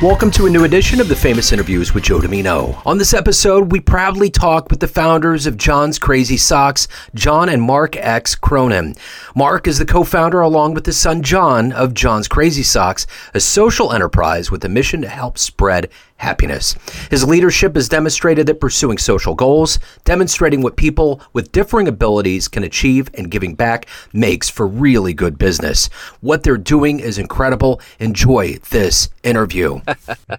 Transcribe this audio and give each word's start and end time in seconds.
Welcome 0.00 0.30
to 0.32 0.46
a 0.46 0.50
new 0.50 0.62
edition 0.62 1.00
of 1.00 1.08
the 1.08 1.16
Famous 1.16 1.50
Interviews 1.50 1.92
with 1.92 2.04
Joe 2.04 2.20
Dimino. 2.20 2.80
On 2.86 2.98
this 2.98 3.12
episode, 3.12 3.72
we 3.72 3.80
proudly 3.80 4.30
talk 4.30 4.70
with 4.70 4.78
the 4.78 4.86
founders 4.86 5.44
of 5.44 5.56
John's 5.56 5.98
Crazy 5.98 6.36
Socks, 6.36 6.86
John 7.16 7.48
and 7.48 7.60
Mark 7.60 7.96
X. 7.96 8.36
Cronin. 8.36 8.94
Mark 9.34 9.66
is 9.66 9.78
the 9.78 9.84
co-founder, 9.84 10.40
along 10.40 10.74
with 10.74 10.86
his 10.86 10.96
son 10.96 11.20
John, 11.20 11.72
of 11.72 11.94
John's 11.94 12.28
Crazy 12.28 12.62
Socks, 12.62 13.08
a 13.34 13.40
social 13.40 13.92
enterprise 13.92 14.52
with 14.52 14.64
a 14.64 14.68
mission 14.68 15.02
to 15.02 15.08
help 15.08 15.36
spread 15.36 15.90
happiness. 16.18 16.74
His 17.10 17.24
leadership 17.24 17.74
has 17.74 17.88
demonstrated 17.88 18.46
that 18.46 18.60
pursuing 18.60 18.98
social 18.98 19.34
goals, 19.34 19.78
demonstrating 20.04 20.62
what 20.62 20.76
people 20.76 21.20
with 21.32 21.52
differing 21.52 21.88
abilities 21.88 22.48
can 22.48 22.64
achieve, 22.64 23.10
and 23.14 23.30
giving 23.30 23.54
back 23.54 23.86
makes 24.12 24.48
for 24.48 24.66
really 24.66 25.14
good 25.14 25.38
business. 25.38 25.88
What 26.20 26.42
they're 26.42 26.58
doing 26.58 27.00
is 27.00 27.18
incredible. 27.18 27.80
Enjoy 27.98 28.58
this 28.70 29.08
interview. 29.22 29.80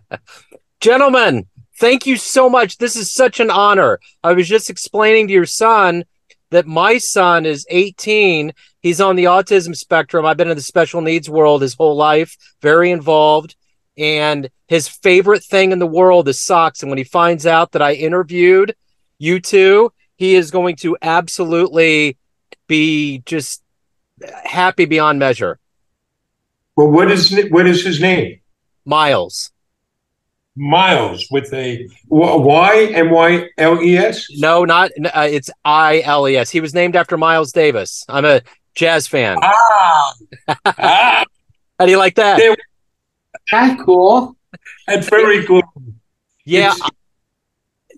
Gentlemen, 0.80 1.48
thank 1.78 2.06
you 2.06 2.16
so 2.18 2.50
much. 2.50 2.78
This 2.78 2.96
is 2.96 3.12
such 3.12 3.40
an 3.40 3.50
honor. 3.50 4.00
I 4.24 4.34
was 4.34 4.48
just 4.48 4.70
explaining 4.70 5.28
to 5.28 5.34
your 5.34 5.46
son 5.46 6.06
that 6.52 6.68
my 6.68 6.98
son 6.98 7.46
is 7.46 7.66
18. 7.70 8.54
He's 8.82 9.02
on 9.02 9.16
the 9.16 9.26
autism 9.26 9.76
spectrum. 9.76 10.26
I've 10.26 10.38
been 10.38 10.50
in 10.50 10.58
the 10.58 10.64
special 10.64 11.02
needs 11.02 11.30
world 11.30 11.62
his 11.62 11.76
whole 11.76 11.96
life, 11.96 12.36
very 12.62 12.92
involved. 12.92 13.56
And 14.00 14.50
his 14.68 14.88
favorite 14.88 15.44
thing 15.44 15.72
in 15.72 15.80
the 15.80 15.86
world 15.88 16.28
is 16.30 16.40
socks. 16.40 16.82
And 16.82 16.90
when 16.90 16.98
he 16.98 17.04
finds 17.04 17.46
out 17.46 17.74
that 17.74 17.82
I 17.82 17.94
interviewed 17.94 18.76
you 19.18 19.40
two, 19.42 19.92
he 20.16 20.36
is 20.36 20.52
going 20.52 20.78
to 20.78 20.98
absolutely 21.02 22.18
be 22.68 23.22
just 23.26 23.62
happy 24.46 24.86
beyond 24.86 25.20
measure. 25.20 25.60
Well, 26.76 26.90
what 26.92 27.12
is 27.12 27.38
what 27.50 27.68
is 27.68 27.84
his 27.84 28.00
name? 28.00 28.40
Miles. 28.86 29.52
Miles 30.56 31.26
with 31.30 31.54
a 31.54 31.88
Y 32.08 32.92
M 32.94 33.12
Y 33.12 33.50
L 33.58 33.82
E 33.82 33.98
S. 33.98 34.28
No, 34.38 34.66
not 34.66 34.92
uh, 35.14 35.28
it's 35.30 35.50
I 35.66 36.02
L 36.06 36.28
E 36.28 36.38
S. 36.38 36.50
He 36.50 36.62
was 36.62 36.74
named 36.74 36.96
after 36.96 37.18
Miles 37.18 37.52
Davis. 37.52 38.06
I'm 38.08 38.26
a 38.26 38.42
jazz 38.76 39.08
fan. 39.08 39.38
Ah, 39.42 40.14
ah. 40.66 41.26
How 41.80 41.86
do 41.86 41.92
you 41.92 41.98
like 41.98 42.16
that? 42.16 42.38
There- 42.38 42.56
That's 43.52 43.82
cool. 43.84 44.36
That's 44.88 45.10
very 45.10 45.46
cool. 45.46 45.62
Yeah, 46.46 46.72
It's- 46.74 46.90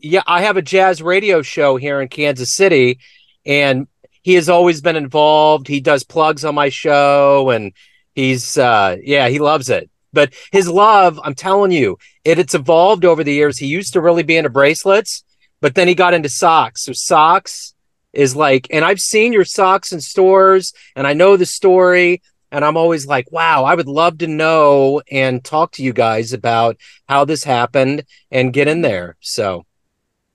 yeah. 0.02 0.24
I 0.28 0.42
have 0.42 0.58
a 0.58 0.62
jazz 0.62 1.02
radio 1.02 1.42
show 1.42 1.78
here 1.78 2.02
in 2.02 2.08
Kansas 2.10 2.54
City, 2.54 3.00
and 3.46 3.88
he 4.22 4.34
has 4.36 4.50
always 4.50 4.82
been 4.82 4.96
involved. 4.96 5.68
He 5.68 5.80
does 5.80 6.04
plugs 6.04 6.44
on 6.46 6.56
my 6.56 6.70
show, 6.70 7.50
and 7.50 7.74
he's 8.16 8.58
uh, 8.58 8.98
yeah, 9.04 9.30
he 9.30 9.40
loves 9.40 9.70
it. 9.70 9.90
But 10.14 10.34
his 10.52 10.68
love, 10.68 11.20
I'm 11.24 11.36
telling 11.36 11.72
you, 11.72 11.98
it 12.26 12.38
it's 12.40 12.54
evolved 12.56 13.06
over 13.06 13.24
the 13.24 13.34
years. 13.34 13.58
He 13.58 13.68
used 13.68 13.94
to 13.94 14.02
really 14.02 14.24
be 14.24 14.36
into 14.38 14.50
bracelets, 14.50 15.24
but 15.62 15.76
then 15.76 15.88
he 15.88 15.96
got 15.96 16.14
into 16.14 16.28
socks. 16.30 16.84
So 16.84 16.92
socks 16.94 17.74
is 18.12 18.36
like, 18.36 18.68
and 18.72 18.84
I've 18.84 19.00
seen 19.00 19.32
your 19.32 19.46
socks 19.46 19.94
in 19.94 20.02
stores, 20.02 20.74
and 20.98 21.08
I 21.08 21.14
know 21.14 21.38
the 21.38 21.46
story. 21.46 22.22
And 22.52 22.66
I'm 22.66 22.76
always 22.76 23.08
like, 23.08 23.32
wow, 23.32 23.64
I 23.64 23.76
would 23.76 23.88
love 23.88 24.18
to 24.20 24.28
know 24.28 25.02
and 25.10 25.42
talk 25.44 25.72
to 25.74 25.84
you 25.84 25.94
guys 25.94 26.34
about 26.34 26.78
how 27.08 27.24
this 27.24 27.44
happened 27.46 28.04
and 28.30 28.52
get 28.52 28.68
in 28.68 28.82
there. 28.82 29.16
So 29.22 29.66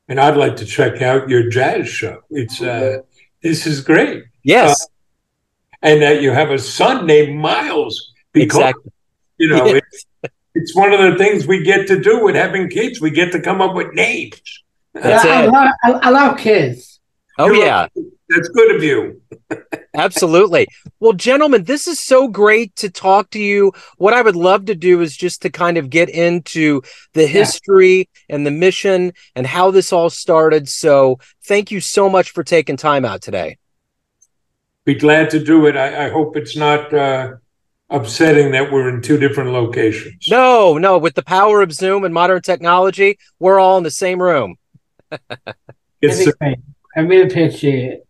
And 0.09 0.19
I'd 0.19 0.37
like 0.37 0.57
to 0.57 0.65
check 0.65 1.03
out 1.03 1.29
your 1.29 1.51
jazz 1.51 1.89
show. 1.89 2.23
It's 2.31 2.63
uh, 2.63 2.99
this 3.43 3.67
is 3.67 3.81
great, 3.83 4.25
yes, 4.43 4.87
and 5.83 6.01
that 6.03 6.23
you 6.23 6.33
have 6.33 6.51
a 6.51 6.59
son 6.59 7.07
named 7.07 7.39
Miles. 7.39 8.13
Because 8.33 8.59
exactly. 8.59 8.93
you 9.39 9.49
know 9.49 9.67
it's, 9.67 10.07
it's 10.55 10.75
one 10.75 10.93
of 10.93 11.01
the 11.01 11.17
things 11.19 11.47
we 11.47 11.63
get 11.63 11.87
to 11.89 12.01
do 12.01 12.25
with 12.25 12.35
having 12.35 12.69
kids. 12.69 13.01
We 13.01 13.11
get 13.11 13.31
to 13.33 13.41
come 13.41 13.61
up 13.61 13.75
with 13.75 13.93
names. 13.93 14.41
That's 14.95 15.25
I, 15.25 15.45
it. 15.45 15.51
love, 15.51 15.69
I, 15.85 15.91
I 15.93 16.11
love 16.11 16.39
kids. 16.39 17.01
Oh 17.39 17.47
You're- 17.47 17.61
yeah, 17.61 17.89
That's 18.29 18.49
good 18.49 18.75
of 18.75 18.83
you. 18.83 19.21
absolutely. 19.95 20.67
Well, 20.99 21.13
gentlemen, 21.13 21.65
this 21.65 21.87
is 21.87 22.01
so 22.01 22.27
great 22.27 22.75
to 22.77 22.91
talk 22.91 23.31
to 23.31 23.39
you. 23.39 23.73
What 23.99 24.15
I 24.15 24.23
would 24.23 24.37
love 24.37 24.65
to 24.67 24.75
do 24.75 25.01
is 25.01 25.17
just 25.17 25.43
to 25.43 25.51
kind 25.51 25.77
of 25.77 25.91
get 25.91 26.09
into 26.09 26.83
the 27.13 27.27
history 27.27 28.09
and 28.29 28.45
the 28.45 28.51
mission 28.51 29.13
and 29.37 29.47
how 29.47 29.71
this 29.71 29.93
all 29.93 30.11
started. 30.11 30.69
So, 30.69 31.21
thank 31.45 31.71
you 31.71 31.81
so 31.81 32.09
much 32.09 32.31
for 32.31 32.43
taking 32.43 32.77
time 32.77 33.05
out 33.05 33.23
today. 33.23 33.59
Be 34.85 34.95
glad 34.95 35.31
to 35.31 35.43
do 35.43 35.67
it. 35.67 35.77
I, 35.77 36.07
I 36.07 36.11
hope 36.11 36.37
it's 36.37 36.57
not 36.57 36.93
uh, 36.93 37.35
upsetting 37.91 38.53
that 38.53 38.73
we're 38.73 38.89
in 38.89 39.03
two 39.03 39.19
different 39.19 39.51
locations. 39.51 40.27
No, 40.29 40.79
no, 40.79 40.99
with 40.99 41.15
the 41.15 41.23
power 41.23 41.63
of 41.63 41.73
Zoom 41.73 42.05
and 42.05 42.15
modern 42.15 42.43
technology, 42.43 43.19
we're 43.39 43.59
all 43.59 43.79
in 43.79 43.85
the 43.85 43.91
same 43.91 44.21
room. 44.21 44.57
It's 46.03 46.19
That'd 46.19 46.35
be 46.39 46.45
great. 46.45 46.59
I 46.95 47.01
really 47.01 47.23
appreciate 47.23 47.85
it. 47.85 48.07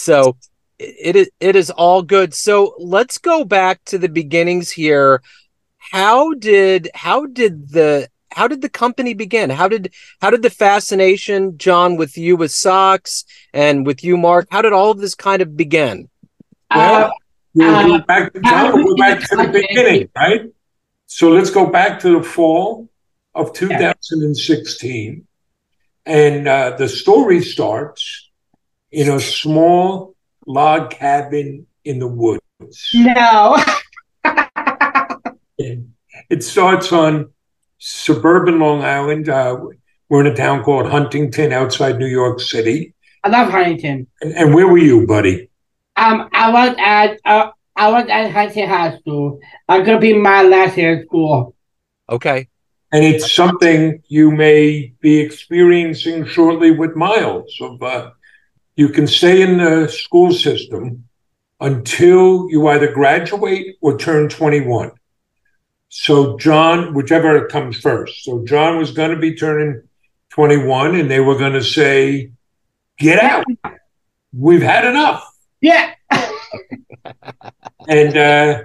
So 0.00 0.36
it 0.78 1.14
is 1.16 1.30
it 1.40 1.56
is 1.56 1.70
all 1.70 2.02
good. 2.02 2.34
So 2.34 2.74
let's 2.78 3.18
go 3.18 3.44
back 3.44 3.84
to 3.86 3.98
the 3.98 4.08
beginnings 4.08 4.70
here. 4.70 5.22
How 5.78 6.32
did 6.34 6.88
how 6.94 7.26
did 7.26 7.70
the 7.70 8.08
how 8.32 8.46
did 8.48 8.62
the 8.62 8.68
company 8.68 9.12
begin? 9.14 9.50
How 9.50 9.68
did 9.68 9.92
how 10.20 10.30
did 10.30 10.42
the 10.42 10.50
fascination, 10.50 11.58
John, 11.58 11.96
with 11.96 12.16
you 12.16 12.36
with 12.36 12.52
socks 12.52 13.24
and 13.52 13.86
with 13.86 14.02
you, 14.04 14.16
Mark? 14.16 14.48
How 14.50 14.62
did 14.62 14.72
all 14.72 14.90
of 14.90 14.98
this 14.98 15.14
kind 15.14 15.42
of 15.42 15.56
begin? 15.56 16.08
Uh, 16.70 17.10
We'll 17.52 17.86
go 17.88 17.94
Uh, 17.96 17.98
back 18.06 18.32
to 18.32 18.40
John, 18.40 18.72
we'll 18.74 18.94
go 18.94 18.96
back 18.96 19.18
to 19.28 19.36
the 19.36 19.48
beginning, 19.48 20.08
right? 20.14 20.42
So 21.06 21.30
let's 21.30 21.50
go 21.50 21.66
back 21.66 21.98
to 22.00 22.18
the 22.18 22.22
fall 22.22 22.88
of 23.34 23.52
2016. 23.52 25.26
And 26.06 26.48
uh, 26.48 26.76
the 26.78 26.88
story 26.88 27.42
starts 27.42 28.29
in 28.92 29.10
a 29.10 29.20
small 29.20 30.14
log 30.46 30.90
cabin 30.90 31.66
in 31.84 31.98
the 31.98 32.08
woods. 32.08 32.90
no. 32.94 33.56
It 36.30 36.44
starts 36.44 36.92
on 36.92 37.32
suburban 37.78 38.60
Long 38.60 38.82
Island. 38.82 39.28
Uh, 39.28 39.58
we're 40.08 40.20
in 40.20 40.32
a 40.32 40.34
town 40.34 40.62
called 40.62 40.86
Huntington 40.86 41.52
outside 41.52 41.98
New 41.98 42.06
York 42.06 42.40
City. 42.40 42.94
I 43.24 43.28
love 43.28 43.50
Huntington. 43.50 44.06
And, 44.20 44.32
and 44.34 44.54
where 44.54 44.68
were 44.68 44.78
you, 44.78 45.06
buddy? 45.06 45.50
Um, 45.96 46.28
I 46.32 46.50
was 46.50 46.76
at 46.78 47.20
uh, 47.24 47.50
I 47.76 47.90
was 47.90 48.08
at 48.08 48.30
Huntington 48.30 48.68
High 48.68 48.98
School. 48.98 49.40
I'm 49.68 49.84
gonna 49.84 49.98
be 49.98 50.12
my 50.12 50.42
last 50.42 50.76
year 50.76 51.00
of 51.00 51.06
school. 51.06 51.54
Okay. 52.08 52.48
And 52.92 53.04
it's 53.04 53.32
something 53.32 54.02
you 54.08 54.32
may 54.32 54.92
be 55.00 55.18
experiencing 55.20 56.26
shortly 56.26 56.70
with 56.70 56.96
Miles. 56.96 57.56
Of 57.60 57.82
uh, 57.82 58.10
you 58.80 58.88
can 58.88 59.06
stay 59.06 59.42
in 59.42 59.58
the 59.58 59.86
school 59.88 60.32
system 60.32 61.04
until 61.60 62.48
you 62.48 62.66
either 62.68 62.90
graduate 62.90 63.76
or 63.82 63.98
turn 63.98 64.26
21. 64.30 64.90
So 65.90 66.38
John, 66.38 66.94
whichever 66.94 67.46
comes 67.46 67.78
first. 67.78 68.24
So 68.24 68.42
John 68.46 68.78
was 68.78 68.92
going 68.92 69.10
to 69.10 69.18
be 69.18 69.34
turning 69.34 69.82
21, 70.30 70.94
and 70.94 71.10
they 71.10 71.20
were 71.20 71.36
going 71.36 71.52
to 71.52 71.62
say, 71.62 72.32
"Get 72.96 73.22
out! 73.22 73.44
We've 74.32 74.62
had 74.62 74.86
enough." 74.86 75.22
Yeah. 75.60 75.94
And 77.88 78.16
uh, 78.16 78.62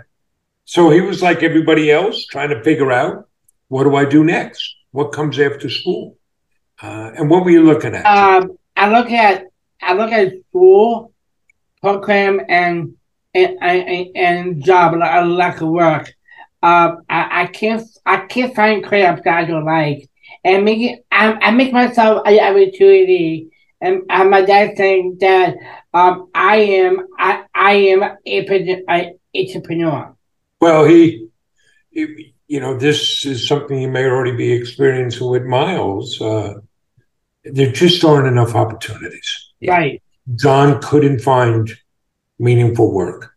so 0.65 0.91
he 0.91 1.01
was 1.01 1.21
like 1.21 1.41
everybody 1.41 1.89
else, 1.89 2.25
trying 2.27 2.49
to 2.49 2.63
figure 2.63 2.91
out 2.91 3.27
what 3.69 3.83
do 3.85 3.95
I 3.95 4.05
do 4.05 4.23
next? 4.23 4.75
What 4.91 5.13
comes 5.13 5.39
after 5.39 5.69
school? 5.69 6.17
Uh, 6.81 7.11
and 7.17 7.29
what 7.29 7.43
were 7.43 7.49
you 7.49 7.63
looking 7.63 7.95
at? 7.95 8.05
Um, 8.05 8.57
I 8.75 8.89
look 8.89 9.09
at 9.09 9.47
I 9.81 9.93
look 9.93 10.11
at 10.11 10.33
school 10.49 11.13
program 11.81 12.41
and 12.49 12.95
and 13.33 13.57
and, 13.61 14.07
and 14.15 14.63
job 14.65 14.95
like 14.95 15.23
a 15.23 15.25
lack 15.25 15.61
of 15.61 15.69
work. 15.69 16.13
Um, 16.63 17.03
I, 17.09 17.43
I 17.43 17.45
can't 17.47 17.83
I 18.05 18.17
can't 18.25 18.55
find 18.55 18.83
crap 18.83 19.23
that 19.23 19.49
I 19.49 19.59
like, 19.59 20.09
and 20.43 20.65
make 20.65 20.79
it, 20.79 21.05
I, 21.11 21.33
I 21.33 21.51
make 21.51 21.71
myself 21.73 22.23
an 22.25 22.39
opportunity. 22.39 23.49
And, 23.81 24.03
and 24.09 24.31
my 24.31 24.41
dad 24.41 24.77
saying 24.77 25.17
that 25.19 25.57
um, 25.93 26.29
I 26.33 26.57
am 26.57 27.05
I, 27.19 27.43
I 27.53 27.73
am 27.73 28.03
a, 28.03 28.83
a 28.89 29.13
entrepreneur. 29.35 30.15
well, 30.61 30.85
he, 30.85 31.27
he- 31.91 32.33
you 32.47 32.59
know, 32.59 32.77
this 32.77 33.25
is 33.25 33.47
something 33.47 33.81
you 33.81 33.87
may 33.89 34.05
already 34.05 34.35
be 34.35 34.51
experiencing 34.53 35.27
with 35.27 35.43
Miles. 35.43 36.21
Uh, 36.21 36.53
there 37.43 37.71
just 37.71 38.03
aren't 38.05 38.27
enough 38.27 38.53
opportunities. 38.53 39.44
Yeah. 39.59 39.73
Right. 39.73 40.01
John 40.35 40.81
couldn't 40.81 41.19
find 41.19 41.69
meaningful 42.39 42.91
work. 42.93 43.31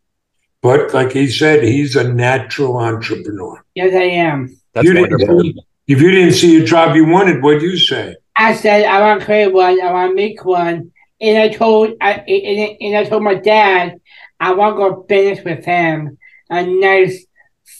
But 0.63 0.93
like 0.93 1.13
he 1.13 1.29
said, 1.29 1.63
he's 1.63 1.95
a 1.97 2.13
natural 2.13 2.77
entrepreneur. 2.79 3.65
Yes, 3.75 3.95
I 3.95 4.03
am. 4.27 4.57
That's 4.73 4.87
You 4.87 4.95
didn't- 4.95 5.61
If 5.87 6.03
you 6.03 6.11
didn't 6.11 6.35
see 6.35 6.61
a 6.63 6.65
job 6.65 6.97
you 6.97 7.07
wanted, 7.07 7.43
what'd 7.43 7.63
you 7.63 7.77
say? 7.79 8.17
I 8.37 8.55
said 8.55 8.85
I 8.85 9.01
want 9.01 9.21
to 9.21 9.27
create 9.27 9.53
one. 9.53 9.81
I 9.81 9.91
want 9.93 10.11
to 10.11 10.15
make 10.15 10.45
one. 10.45 10.93
And 11.21 11.39
I 11.39 11.49
told 11.49 11.95
I 12.01 12.13
and, 12.13 12.77
and 12.81 12.97
I 12.97 13.05
told 13.09 13.23
my 13.23 13.35
dad 13.35 14.01
I 14.39 14.53
want 14.55 14.75
to 14.77 14.79
go 14.79 15.07
finish 15.09 15.43
with 15.45 15.65
him 15.65 16.19
a 16.51 16.65
nice 16.65 17.25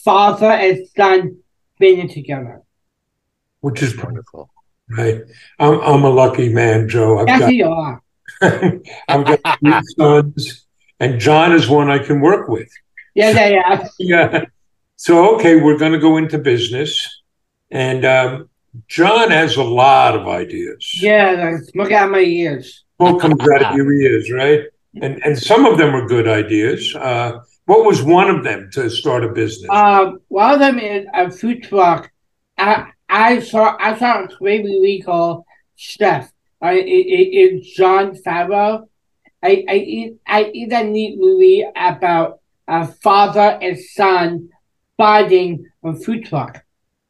father 0.03 0.47
and 0.51 0.87
son 0.97 1.37
been 1.79 2.07
together. 2.09 2.61
which 3.61 3.81
is 3.83 3.95
Wonderful. 3.97 4.49
right. 4.89 5.21
I'm 5.59 5.79
I'm 5.81 6.03
a 6.03 6.09
lucky 6.09 6.49
man, 6.51 6.89
Joe. 6.89 7.19
I've 7.19 7.27
Yes, 7.27 7.39
got 7.41 7.53
you 7.53 7.67
are. 7.67 8.01
I've 9.07 9.25
got 9.25 9.59
three 9.59 9.81
sons, 9.97 10.65
and 10.99 11.19
John 11.19 11.51
is 11.51 11.67
one 11.67 11.89
I 11.89 11.99
can 11.99 12.21
work 12.21 12.47
with. 12.47 12.69
Yeah, 13.15 13.31
yeah, 13.31 13.47
yeah. 13.49 13.87
Yeah. 13.99 14.45
So 14.95 15.35
okay, 15.35 15.55
we're 15.55 15.77
going 15.77 15.93
to 15.93 15.99
go 15.99 16.17
into 16.17 16.37
business, 16.37 17.21
and 17.71 18.05
um, 18.05 18.49
John 18.87 19.31
has 19.31 19.57
a 19.57 19.63
lot 19.63 20.15
of 20.15 20.27
ideas. 20.27 20.91
Yeah, 21.01 21.57
look 21.75 21.91
at 21.91 22.09
my 22.09 22.19
ears. 22.19 22.83
What 22.97 23.19
comes 23.19 23.41
out 23.41 23.63
of 23.63 23.75
your 23.75 23.91
ears, 23.91 24.31
right? 24.31 24.63
And 25.01 25.23
and 25.23 25.37
some 25.37 25.65
of 25.65 25.77
them 25.77 25.95
are 25.95 26.07
good 26.07 26.27
ideas. 26.27 26.95
Uh, 26.95 27.39
what 27.65 27.85
was 27.85 28.01
one 28.01 28.29
of 28.29 28.43
them 28.43 28.69
to 28.73 28.89
start 28.89 29.23
a 29.23 29.29
business? 29.29 29.69
Um, 29.69 30.21
one 30.27 30.53
of 30.53 30.59
them 30.59 30.79
is 30.79 31.05
a 31.13 31.29
food 31.29 31.63
truck. 31.63 32.11
I 32.57 32.91
I 33.07 33.39
saw 33.39 33.77
I 33.79 33.97
saw 33.97 34.23
a 34.23 34.27
crazy 34.27 34.79
legal 34.81 35.45
chef. 35.75 36.25
I 36.25 36.31
it, 36.67 36.85
it, 36.85 37.55
it's 37.55 37.75
Jon 37.75 38.15
Favreau. 38.15 38.87
I 39.41 39.65
I 39.67 39.75
eat 39.75 40.17
I 40.27 40.51
eat 40.53 40.73
a 40.73 40.83
neat 40.83 41.17
movie 41.17 41.65
about 41.75 42.39
a 42.67 42.87
father 42.87 43.57
and 43.61 43.79
son 43.79 44.49
fighting 44.97 45.65
a 45.83 45.93
food 45.93 46.25
truck. 46.25 46.63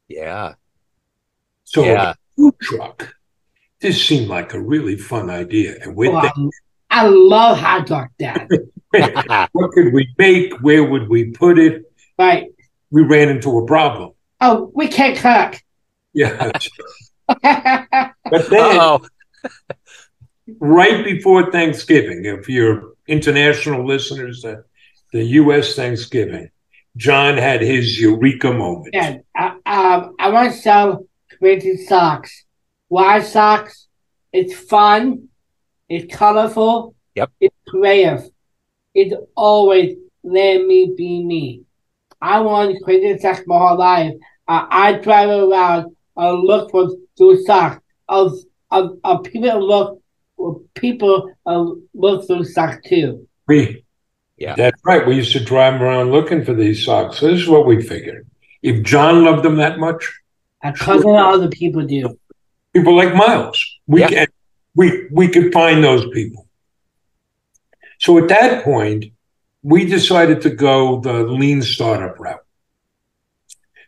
Yeah. 0.07 0.53
so 1.63 1.83
yeah. 1.83 2.11
a 2.11 2.15
food 2.35 2.55
truck. 2.61 3.15
This 3.81 4.05
seemed 4.05 4.27
like 4.27 4.53
a 4.53 4.61
really 4.61 4.97
fun 4.97 5.29
idea, 5.29 5.77
and 5.81 5.95
with 5.95 6.11
Wow. 6.11 6.21
that, 6.21 6.37
um, 6.37 6.49
I 6.89 7.07
love 7.07 7.57
hot 7.57 7.87
dog 7.87 8.07
dad. 8.17 8.47
what 9.51 9.71
could 9.71 9.93
we 9.93 10.07
make? 10.17 10.53
Where 10.61 10.83
would 10.83 11.07
we 11.09 11.31
put 11.31 11.57
it? 11.57 11.83
right. 12.17 12.47
We 12.91 13.03
ran 13.03 13.29
into 13.29 13.59
a 13.59 13.65
problem. 13.67 14.13
Oh, 14.41 14.71
we 14.73 14.87
can't 14.87 15.15
cook. 15.17 15.61
Yeah, 16.13 16.51
but 17.43 18.49
then 18.49 18.79
oh. 18.81 19.01
Right 20.59 21.03
before 21.03 21.51
Thanksgiving, 21.51 22.25
if 22.25 22.50
you're 22.50 22.94
international 23.07 23.86
listeners, 23.86 24.41
the, 24.41 24.63
the 25.12 25.24
U.S. 25.24 25.75
Thanksgiving, 25.75 26.50
John 26.97 27.38
had 27.38 27.62
his 27.62 28.00
eureka 28.00 28.51
moment. 28.51 28.89
Yeah, 28.94 29.18
I, 29.36 29.47
um, 29.65 30.15
I 30.19 30.30
want 30.30 30.51
to 30.51 30.57
sell 30.57 31.06
crazy 31.38 31.77
socks. 31.86 32.45
Why 32.88 33.21
socks? 33.21 33.88
It's 34.33 34.53
fun. 34.53 35.30
It's 35.88 36.13
colorful. 36.13 36.95
Yep. 37.15 37.31
It's 37.39 37.56
creative. 37.68 38.30
It's 38.94 39.15
always 39.35 39.95
let 40.24 40.65
me 40.65 40.94
be 40.95 41.24
me. 41.24 41.62
I 42.21 42.42
want 42.42 42.83
crazy 42.83 43.18
socks 43.19 43.42
my 43.47 43.57
whole 43.57 43.77
life. 43.77 44.13
Uh, 44.47 44.65
I 44.69 44.94
drive 44.94 45.30
around 45.30 45.95
and 46.18 46.44
look 46.44 46.71
for 46.71 46.89
those 47.18 47.45
socks. 47.45 47.81
Of 48.07 48.33
of, 48.71 48.98
of 49.04 49.24
people 49.24 49.68
look 49.68 50.01
people 50.75 51.33
uh, 51.45 51.66
look 51.94 52.25
through 52.25 52.45
socks 52.45 52.77
too. 52.88 53.27
We, 53.48 53.83
Yeah. 54.38 54.56
that's 54.56 54.80
right. 54.86 55.06
We 55.06 55.16
used 55.16 55.33
to 55.33 55.44
drive 55.44 55.81
around 55.81 56.12
looking 56.12 56.45
for 56.45 56.54
these 56.54 56.86
socks. 56.86 57.19
This 57.19 57.42
is 57.42 57.48
what 57.48 57.66
we 57.66 57.81
figured. 57.81 58.25
If 58.62 58.83
John 58.83 59.25
loved 59.25 59.44
them 59.44 59.57
that 59.57 59.80
much, 59.80 60.01
A 60.63 60.71
cousin 60.74 61.10
of 61.10 61.16
other 61.16 61.50
people 61.50 61.86
do. 61.86 62.18
people 62.74 62.95
like 62.95 63.13
Miles, 63.16 63.57
we 63.88 64.01
Yeah. 64.01 64.07
can, 64.10 64.27
we 64.75 65.07
we 65.12 65.27
could 65.27 65.51
find 65.51 65.83
those 65.83 66.07
people. 66.12 66.48
So 68.00 68.18
at 68.18 68.30
that 68.30 68.63
point, 68.63 69.06
we 69.62 69.83
decided 69.86 70.42
to 70.44 70.50
go 70.51 71.01
the 71.01 71.24
lean 71.24 71.62
startup 71.62 72.18
route. 72.18 72.45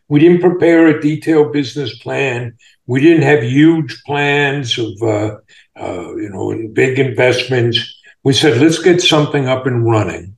We 0.08 0.20
didn't 0.20 0.42
prepare 0.42 0.88
a 0.88 1.00
detailed 1.00 1.52
business 1.54 1.98
plan. 1.98 2.58
We 2.86 3.00
didn't 3.00 3.22
have 3.22 3.42
huge 3.42 4.02
plans 4.04 4.78
of 4.78 4.90
uh, 5.02 5.36
uh, 5.78 6.14
you 6.16 6.30
know 6.30 6.68
big 6.72 6.98
investments. 6.98 8.00
We 8.24 8.32
said 8.32 8.60
let's 8.60 8.82
get 8.82 9.00
something 9.00 9.46
up 9.46 9.66
and 9.66 9.84
running, 9.84 10.36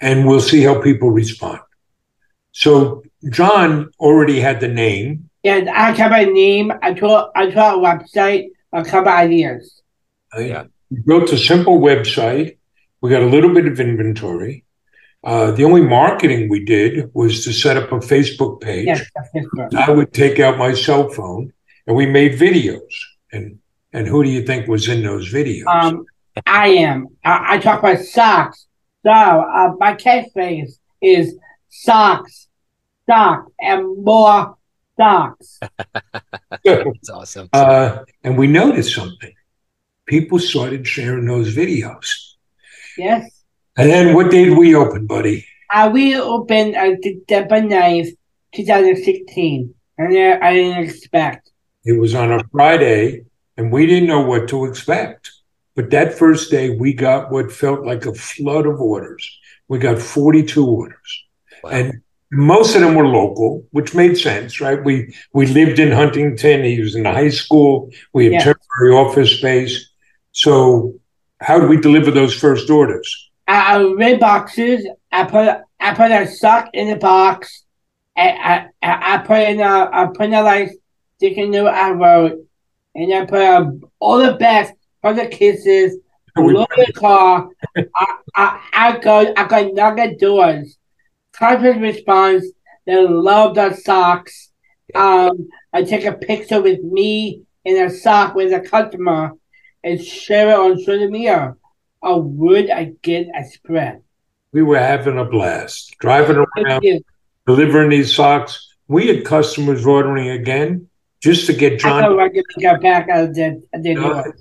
and 0.00 0.26
we'll 0.26 0.40
see 0.40 0.62
how 0.62 0.80
people 0.80 1.10
respond. 1.10 1.60
So 2.52 3.02
John 3.30 3.90
already 3.98 4.40
had 4.40 4.60
the 4.60 4.68
name. 4.68 5.30
And 5.42 5.68
I 5.68 5.90
have 5.90 6.12
a 6.12 6.30
name. 6.30 6.72
I 6.82 6.94
told 6.94 7.30
I 7.34 7.50
told 7.50 7.84
a 7.84 7.86
website 7.86 8.48
a 8.72 8.84
couple 8.84 9.12
ideas. 9.12 9.82
Yeah. 10.36 10.64
We 10.90 11.00
built 11.00 11.32
a 11.32 11.38
simple 11.38 11.80
website. 11.80 12.58
We 13.00 13.10
got 13.10 13.22
a 13.22 13.26
little 13.26 13.52
bit 13.52 13.66
of 13.66 13.80
inventory. 13.80 14.64
Uh, 15.24 15.50
the 15.52 15.64
only 15.64 15.80
marketing 15.80 16.48
we 16.48 16.64
did 16.64 17.10
was 17.14 17.44
to 17.44 17.52
set 17.52 17.76
up 17.76 17.90
a 17.92 17.96
Facebook 17.96 18.60
page. 18.60 18.86
Yes, 18.86 19.06
that's 19.14 19.30
different. 19.32 19.74
I 19.74 19.90
would 19.90 20.12
take 20.12 20.38
out 20.38 20.58
my 20.58 20.74
cell 20.74 21.08
phone 21.08 21.52
and 21.86 21.96
we 21.96 22.06
made 22.06 22.38
videos. 22.38 22.92
And 23.32 23.58
and 23.92 24.06
who 24.06 24.24
do 24.24 24.30
you 24.30 24.42
think 24.42 24.68
was 24.68 24.88
in 24.88 25.02
those 25.02 25.32
videos? 25.32 25.66
Um, 25.66 26.04
I 26.46 26.68
am. 26.68 27.08
I, 27.24 27.54
I 27.54 27.58
talk 27.58 27.78
about 27.78 28.00
socks. 28.00 28.66
So 29.04 29.12
uh, 29.12 29.72
my 29.78 29.94
catchphrase 29.94 30.78
is 31.00 31.36
socks, 31.68 32.48
socks, 33.08 33.52
and 33.60 34.02
more 34.02 34.56
socks. 34.96 35.60
That's 36.64 37.10
awesome. 37.10 37.48
Uh, 37.52 38.00
and 38.22 38.36
we 38.36 38.46
noticed 38.46 38.94
something. 38.94 39.32
People 40.06 40.38
started 40.38 40.86
sharing 40.86 41.26
those 41.26 41.54
videos. 41.54 42.34
Yes. 42.98 43.33
And 43.76 43.90
then 43.90 44.14
what 44.14 44.30
did 44.30 44.56
we 44.56 44.74
open, 44.74 45.06
buddy? 45.06 45.46
Uh, 45.72 45.90
we 45.92 46.16
opened 46.16 46.76
uh, 46.76 46.94
December 47.02 47.60
9th, 47.62 48.10
2016. 48.54 49.74
And 49.98 50.16
uh, 50.16 50.38
I 50.44 50.54
didn't 50.54 50.84
expect. 50.84 51.50
It 51.84 51.98
was 51.98 52.14
on 52.14 52.32
a 52.32 52.42
Friday, 52.52 53.24
and 53.56 53.72
we 53.72 53.86
didn't 53.86 54.08
know 54.08 54.20
what 54.22 54.48
to 54.48 54.64
expect. 54.64 55.30
But 55.76 55.90
that 55.90 56.14
first 56.16 56.50
day, 56.50 56.70
we 56.70 56.92
got 56.92 57.30
what 57.32 57.50
felt 57.52 57.84
like 57.84 58.06
a 58.06 58.14
flood 58.14 58.66
of 58.66 58.80
orders. 58.80 59.38
We 59.68 59.78
got 59.78 59.98
42 59.98 60.64
orders, 60.66 61.24
Wow. 61.62 61.70
and 61.70 62.00
most 62.30 62.74
of 62.74 62.80
them 62.82 62.94
were 62.94 63.06
local, 63.06 63.64
which 63.70 63.94
made 63.94 64.16
sense, 64.18 64.60
right? 64.60 64.82
We 64.84 65.14
we 65.32 65.46
lived 65.46 65.78
in 65.78 65.90
Huntington. 65.90 66.64
He 66.64 66.80
was 66.80 66.94
in 66.94 67.02
the 67.04 67.12
high 67.12 67.30
school. 67.30 67.90
We 68.12 68.24
had 68.26 68.32
Yeah. 68.34 68.44
temporary 68.52 68.94
office 68.94 69.30
space. 69.32 69.90
So, 70.32 70.94
how 71.40 71.58
did 71.60 71.68
we 71.70 71.76
deliver 71.80 72.10
those 72.10 72.34
first 72.34 72.68
orders? 72.70 73.23
I, 73.54 73.76
I 73.76 73.92
red 73.94 74.18
boxes. 74.18 74.86
I 75.12 75.24
put 75.24 75.60
I 75.78 75.94
put 75.94 76.10
a 76.10 76.26
sock 76.26 76.70
in 76.72 76.88
the 76.88 76.96
box. 76.96 77.64
I 78.16 78.68
I, 78.82 79.14
I 79.14 79.18
put 79.18 79.38
in 79.38 79.60
a 79.60 79.88
I 79.92 80.06
put 80.06 80.26
in 80.26 80.34
a 80.34 80.42
like 80.42 80.70
sticky 81.16 81.48
note 81.48 81.68
I 81.68 81.92
wrote, 81.92 82.38
and 82.94 83.14
I 83.14 83.24
put 83.24 83.40
uh, 83.40 83.70
all 84.00 84.18
the 84.18 84.34
best 84.34 84.72
for 85.00 85.14
the 85.14 85.26
kisses. 85.26 85.98
Look 86.36 86.68
the 86.70 86.92
car. 86.94 87.48
I, 87.76 88.18
I 88.34 88.60
I 88.72 88.98
go 88.98 89.32
I 89.36 89.46
got 89.46 89.72
nugget 89.72 90.18
doors. 90.18 90.76
Customer 91.32 91.78
response. 91.78 92.44
They 92.86 93.06
love 93.06 93.54
the 93.54 93.72
socks. 93.74 94.50
Um, 94.94 95.48
I 95.72 95.84
take 95.84 96.04
a 96.04 96.12
picture 96.12 96.60
with 96.60 96.82
me 96.82 97.42
in 97.64 97.82
a 97.82 97.88
sock 97.88 98.34
with 98.34 98.52
a 98.52 98.60
customer 98.60 99.32
and 99.84 100.02
share 100.02 100.50
it 100.50 100.58
on 100.58 100.78
social 100.78 101.08
media. 101.08 101.54
Or 102.04 102.20
would 102.22 102.70
I 102.70 102.92
get 103.00 103.28
a 103.34 103.44
spread? 103.44 104.02
We 104.52 104.62
were 104.62 104.78
having 104.78 105.18
a 105.18 105.24
blast 105.24 105.96
driving 105.98 106.36
around, 106.36 106.84
delivering 107.46 107.88
these 107.90 108.14
socks. 108.14 108.68
We 108.88 109.08
had 109.08 109.24
customers 109.24 109.86
ordering 109.86 110.28
again 110.28 110.88
just 111.22 111.46
to 111.46 111.54
get 111.54 111.72
I 111.72 111.76
John. 111.76 112.02
thought 112.02 112.20
I 112.20 112.28
could 112.28 112.44
get 112.58 112.82
back 112.82 113.08
out 113.08 113.24
of 113.24 113.34
the, 113.34 113.62
the 113.72 113.94
No, 113.94 114.00
door. 114.02 114.36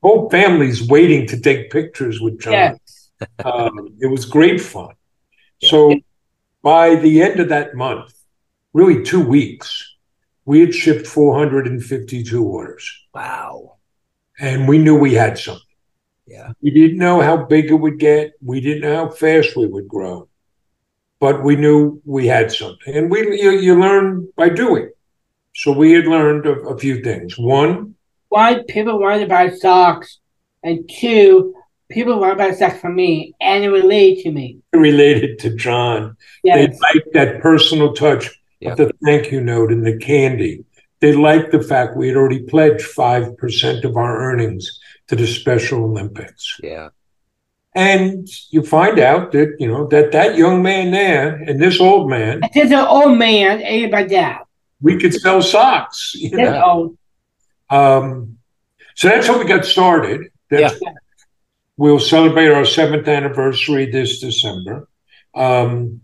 whole 0.00 0.30
family's 0.30 0.86
waiting 0.86 1.26
to 1.26 1.40
take 1.40 1.70
pictures 1.70 2.20
with 2.20 2.40
John. 2.40 2.52
Yes. 2.52 2.78
Um, 3.44 3.96
it 4.00 4.06
was 4.06 4.24
great 4.24 4.60
fun. 4.60 4.94
So 5.60 5.92
by 6.62 6.94
the 6.94 7.20
end 7.20 7.40
of 7.40 7.48
that 7.48 7.74
month, 7.74 8.14
really 8.72 9.02
two 9.02 9.20
weeks, 9.20 9.96
we 10.44 10.60
had 10.60 10.72
shipped 10.72 11.04
452 11.04 12.44
orders, 12.44 13.06
wow. 13.12 13.78
and 14.38 14.68
we 14.68 14.78
knew 14.78 14.96
we 14.96 15.14
had 15.14 15.36
something. 15.36 15.62
Yeah. 16.28 16.52
We 16.60 16.70
didn't 16.70 16.98
know 16.98 17.20
how 17.20 17.36
big 17.44 17.70
it 17.70 17.74
would 17.74 17.98
get. 17.98 18.32
We 18.42 18.60
didn't 18.60 18.82
know 18.82 18.96
how 19.06 19.10
fast 19.10 19.56
we 19.56 19.66
would 19.66 19.88
grow, 19.88 20.28
but 21.20 21.42
we 21.42 21.56
knew 21.56 22.00
we 22.04 22.26
had 22.26 22.52
something, 22.52 22.94
and 22.94 23.10
we 23.10 23.20
you, 23.40 23.50
you 23.52 23.80
learn 23.80 24.28
by 24.36 24.50
doing. 24.50 24.90
So 25.54 25.72
we 25.72 25.92
had 25.92 26.04
learned 26.06 26.46
a, 26.46 26.52
a 26.68 26.78
few 26.78 27.02
things. 27.02 27.38
One, 27.38 27.94
why 28.28 28.62
people 28.68 29.00
wanted 29.00 29.20
to 29.20 29.26
buy 29.26 29.50
socks. 29.50 30.18
And 30.62 30.90
two, 30.92 31.54
people 31.88 32.18
want 32.18 32.36
to 32.36 32.44
buy 32.44 32.50
socks 32.52 32.80
from 32.80 32.94
me 32.96 33.32
and 33.40 33.64
it 33.64 33.70
related 33.70 34.24
to 34.24 34.32
me. 34.32 34.58
related 34.72 35.38
to 35.40 35.54
John. 35.54 36.16
Yes. 36.42 36.56
They 36.56 36.78
liked 36.78 37.12
that 37.14 37.40
personal 37.40 37.92
touch 37.94 38.28
Yeah. 38.60 38.72
of 38.72 38.76
the 38.78 38.90
thank 39.04 39.30
you 39.32 39.40
note 39.40 39.70
and 39.72 39.86
the 39.86 39.96
candy. 39.98 40.64
They 41.00 41.12
liked 41.12 41.52
the 41.52 41.62
fact 41.62 41.96
we 41.96 42.08
had 42.08 42.16
already 42.16 42.42
pledged 42.42 42.84
5% 42.84 43.84
of 43.84 43.96
our 43.96 44.18
earnings 44.20 44.80
to 45.08 45.16
the 45.16 45.26
Special 45.26 45.84
Olympics. 45.84 46.58
Yeah. 46.62 46.88
And 47.74 48.26
you 48.50 48.62
find 48.62 48.98
out 48.98 49.32
that, 49.32 49.56
you 49.58 49.68
know, 49.68 49.86
that 49.88 50.12
that 50.12 50.36
young 50.36 50.62
man 50.62 50.90
there 50.90 51.36
and 51.36 51.60
this 51.60 51.80
old 51.80 52.08
man, 52.10 52.40
There's 52.54 52.70
an 52.72 52.78
old 52.86 53.18
man, 53.18 53.60
ain't 53.62 53.88
about 53.92 54.08
that. 54.08 54.42
we 54.80 54.98
could 54.98 55.14
sell 55.14 55.42
socks. 55.42 56.14
You 56.14 56.36
know? 56.36 56.96
Yeah. 57.70 57.96
Um, 57.96 58.38
so 58.94 59.08
that's 59.08 59.26
how 59.26 59.38
we 59.38 59.44
got 59.44 59.64
started. 59.64 60.30
That's, 60.50 60.74
We'll 61.76 62.00
celebrate 62.00 62.48
our 62.48 62.64
seventh 62.64 63.06
anniversary 63.06 63.86
this 63.88 64.18
December. 64.18 64.88
Um, 65.32 66.00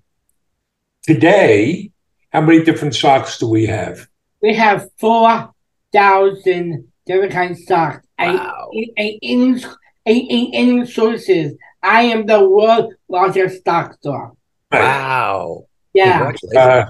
today, 1.02 1.90
how 2.32 2.42
many 2.42 2.62
different 2.62 2.94
socks 2.94 3.38
do 3.38 3.48
we 3.48 3.66
have? 3.66 4.06
we 4.40 4.54
have 4.54 4.88
four 4.98 5.50
thousand 5.92 6.86
different 7.06 7.32
kinds 7.32 7.60
of 7.60 7.66
socks. 7.66 8.03
Wow. 8.18 8.70
I, 8.74 8.86
I, 8.98 9.18
in, 9.22 9.60
in, 10.06 10.16
in, 10.16 10.78
in 10.80 10.86
sources, 10.86 11.54
I 11.82 12.02
am 12.02 12.26
the 12.26 12.46
world's 12.48 12.94
largest 13.08 13.60
stock 13.60 13.94
store. 13.94 14.32
Wow. 14.72 15.66
Yeah, 15.92 16.32
Uh, 16.56 16.84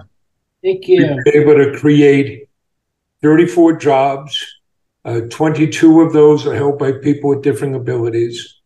thank 0.62 0.88
you. 0.88 1.20
able 1.26 1.54
to 1.56 1.76
create 1.78 2.48
34 3.22 3.76
jobs. 3.76 4.42
Uh, 5.04 5.20
22 5.28 6.00
of 6.00 6.12
those 6.14 6.46
are 6.46 6.54
held 6.54 6.78
by 6.78 6.92
people 6.92 7.28
with 7.30 7.42
different 7.42 7.76
abilities. 7.76 8.60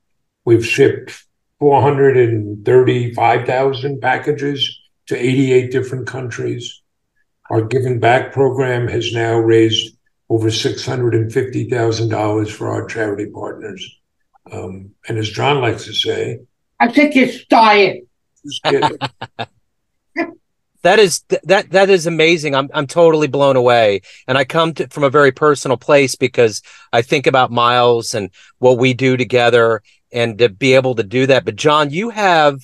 We've 0.44 0.64
shipped 0.64 1.24
435,000 1.58 4.00
packages 4.00 4.78
to 5.06 5.16
88 5.16 5.70
different 5.72 6.06
countries. 6.06 6.80
Our 7.50 7.62
Giving 7.62 7.98
Back 7.98 8.32
program 8.32 8.86
has 8.88 9.12
now 9.12 9.38
raised 9.38 9.96
over 10.30 10.48
$650,000 10.48 12.50
for 12.50 12.68
our 12.68 12.86
charity 12.86 13.26
partners. 13.26 13.98
Um, 14.50 14.90
and 15.08 15.18
as 15.18 15.30
John 15.30 15.60
likes 15.60 15.84
to 15.86 15.94
say, 15.94 16.40
I 16.80 16.90
think 16.90 17.16
it's 17.16 17.42
started. 17.42 18.06
just 18.44 18.62
get 18.62 18.92
it. 18.92 19.48
That 20.82 21.00
is 21.00 21.24
that 21.42 21.70
that 21.70 21.90
is 21.90 22.06
amazing. 22.06 22.54
I'm 22.54 22.70
I'm 22.72 22.86
totally 22.86 23.26
blown 23.26 23.56
away, 23.56 24.02
and 24.28 24.38
I 24.38 24.44
come 24.44 24.74
to, 24.74 24.86
from 24.86 25.02
a 25.02 25.10
very 25.10 25.32
personal 25.32 25.76
place 25.76 26.14
because 26.14 26.62
I 26.92 27.02
think 27.02 27.26
about 27.26 27.50
Miles 27.50 28.14
and 28.14 28.30
what 28.58 28.78
we 28.78 28.94
do 28.94 29.16
together, 29.16 29.82
and 30.12 30.38
to 30.38 30.48
be 30.48 30.74
able 30.74 30.94
to 30.94 31.02
do 31.02 31.26
that. 31.26 31.44
But 31.44 31.56
John, 31.56 31.90
you 31.90 32.10
have 32.10 32.60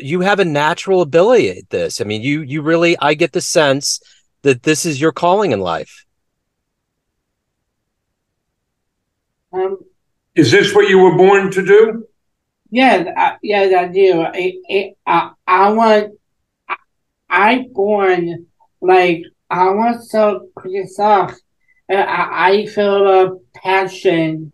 you 0.00 0.20
have 0.20 0.40
a 0.40 0.46
natural 0.46 1.02
ability 1.02 1.50
at 1.50 1.68
this. 1.68 2.00
I 2.00 2.04
mean, 2.04 2.22
you 2.22 2.40
you 2.40 2.62
really 2.62 2.96
I 2.98 3.12
get 3.12 3.32
the 3.32 3.42
sense 3.42 4.00
that 4.40 4.62
this 4.62 4.86
is 4.86 4.98
your 4.98 5.12
calling 5.12 5.52
in 5.52 5.60
life. 5.60 6.05
Um, 9.52 9.78
Is 10.34 10.50
this 10.50 10.74
what 10.74 10.88
you 10.88 10.98
were 10.98 11.16
born 11.16 11.50
to 11.52 11.64
do? 11.64 12.06
yeah, 12.70 13.12
I, 13.16 13.36
yes, 13.42 13.72
I 13.74 13.88
do. 13.88 14.22
I, 14.22 14.52
I, 14.70 14.94
I, 15.06 15.30
I 15.46 15.72
want. 15.72 16.12
I, 16.68 16.76
I 17.28 17.66
born 17.72 18.46
like 18.80 19.22
I 19.48 19.70
want 19.70 20.08
to 20.10 20.48
Christian 20.54 20.88
socks. 20.88 21.40
I, 21.90 22.58
I 22.58 22.66
feel 22.66 23.06
a 23.08 23.38
passion, 23.54 24.52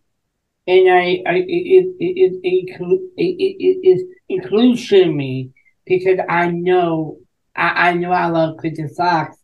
and 0.66 0.90
I, 0.90 1.22
I 1.26 1.34
it, 1.36 1.46
it, 1.48 1.96
it, 1.98 2.32
it, 2.42 3.02
it, 3.16 3.76
it, 3.82 4.08
includes 4.28 4.90
me 4.92 5.50
because 5.86 6.18
I 6.28 6.48
know 6.50 7.18
I, 7.56 7.90
I 7.90 7.92
know 7.94 8.12
I 8.12 8.26
love 8.26 8.58
Christian 8.58 8.92
socks. 8.92 9.38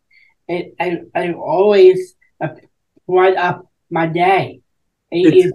And 0.48 0.72
I, 0.80 0.98
I 1.14 1.32
always 1.32 2.14
uh, 2.40 2.48
bright 3.06 3.36
up 3.36 3.66
my 3.90 4.06
day. 4.06 4.60
It 5.10 5.34
It's- 5.34 5.52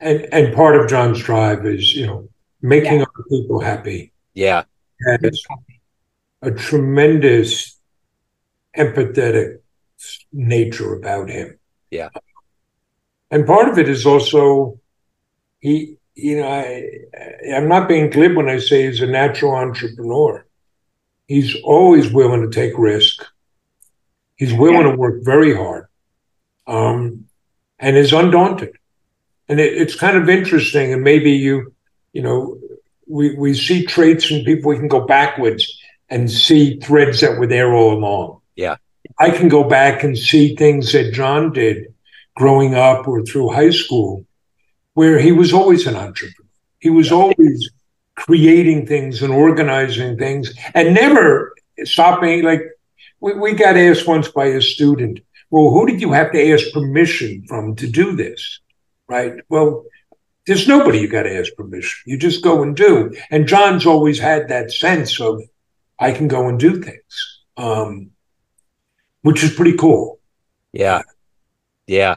And 0.00 0.26
and 0.34 0.54
part 0.54 0.76
of 0.76 0.88
John's 0.88 1.22
drive 1.22 1.64
is, 1.66 1.94
you 1.94 2.06
know, 2.06 2.28
making 2.60 2.98
Yeah. 3.00 3.02
other 3.02 3.24
people 3.30 3.60
happy. 3.60 4.12
Yeah, 4.34 4.64
And 5.00 5.24
it's 5.24 5.42
a 6.42 6.50
tremendous 6.50 7.78
empathetic 8.76 9.60
nature 10.32 10.94
about 10.94 11.30
him. 11.30 11.58
Yeah. 11.90 12.08
And 13.30 13.46
part 13.46 13.68
of 13.68 13.78
it 13.78 13.88
is 13.88 14.04
also 14.04 14.80
he, 15.60 15.96
you 16.14 16.40
know, 16.40 16.48
I, 16.48 16.90
I'm 17.54 17.68
not 17.68 17.88
being 17.88 18.10
glib 18.10 18.36
when 18.36 18.48
I 18.48 18.58
say 18.58 18.86
he's 18.86 19.00
a 19.00 19.06
natural 19.06 19.54
entrepreneur. 19.54 20.44
He's 21.28 21.54
always 21.62 22.12
willing 22.12 22.42
to 22.42 22.50
take 22.50 22.76
risk. 22.76 23.24
He's 24.36 24.52
willing 24.52 24.82
to 24.82 24.96
work 24.96 25.22
very 25.24 25.54
hard, 25.56 25.86
um, 26.66 27.26
and 27.84 27.98
is 27.98 28.14
undaunted. 28.14 28.78
And 29.48 29.60
it, 29.60 29.74
it's 29.74 29.94
kind 29.94 30.16
of 30.16 30.30
interesting. 30.30 30.94
And 30.94 31.02
maybe 31.02 31.32
you, 31.32 31.74
you 32.14 32.22
know, 32.22 32.58
we 33.06 33.34
we 33.36 33.52
see 33.52 33.84
traits 33.84 34.30
in 34.30 34.44
people. 34.44 34.70
We 34.70 34.78
can 34.78 34.88
go 34.88 35.06
backwards 35.06 35.62
and 36.08 36.30
see 36.30 36.80
threads 36.80 37.20
that 37.20 37.38
were 37.38 37.46
there 37.46 37.74
all 37.74 37.92
along. 37.92 38.40
Yeah. 38.56 38.76
I 39.18 39.30
can 39.30 39.48
go 39.48 39.64
back 39.64 40.02
and 40.02 40.16
see 40.16 40.56
things 40.56 40.92
that 40.92 41.12
John 41.12 41.52
did 41.52 41.92
growing 42.36 42.74
up 42.74 43.06
or 43.06 43.22
through 43.22 43.50
high 43.50 43.70
school, 43.70 44.24
where 44.94 45.18
he 45.18 45.32
was 45.32 45.52
always 45.52 45.86
an 45.86 45.94
entrepreneur. 45.94 46.50
He 46.80 46.90
was 46.90 47.12
always 47.12 47.70
creating 48.14 48.86
things 48.86 49.22
and 49.22 49.32
organizing 49.32 50.16
things 50.16 50.54
and 50.74 50.94
never 50.94 51.54
stopping. 51.84 52.42
Like 52.44 52.62
we, 53.20 53.34
we 53.34 53.52
got 53.52 53.76
asked 53.76 54.06
once 54.06 54.28
by 54.28 54.46
a 54.46 54.62
student, 54.62 55.20
well, 55.54 55.70
who 55.70 55.86
did 55.86 56.00
you 56.00 56.10
have 56.10 56.32
to 56.32 56.52
ask 56.52 56.72
permission 56.72 57.44
from 57.46 57.76
to 57.76 57.88
do 57.88 58.16
this? 58.16 58.58
Right. 59.06 59.34
Well, 59.48 59.84
there's 60.48 60.66
nobody 60.66 60.98
you 60.98 61.06
got 61.06 61.22
to 61.22 61.38
ask 61.38 61.54
permission. 61.54 62.02
You 62.06 62.18
just 62.18 62.42
go 62.42 62.64
and 62.64 62.74
do. 62.74 63.14
And 63.30 63.46
John's 63.46 63.86
always 63.86 64.18
had 64.18 64.48
that 64.48 64.72
sense 64.72 65.20
of, 65.20 65.40
I 65.96 66.10
can 66.10 66.26
go 66.26 66.48
and 66.48 66.58
do 66.58 66.82
things, 66.82 67.40
um, 67.56 68.10
which 69.22 69.44
is 69.44 69.54
pretty 69.54 69.76
cool. 69.76 70.18
yeah, 70.72 71.02
yeah. 71.86 72.16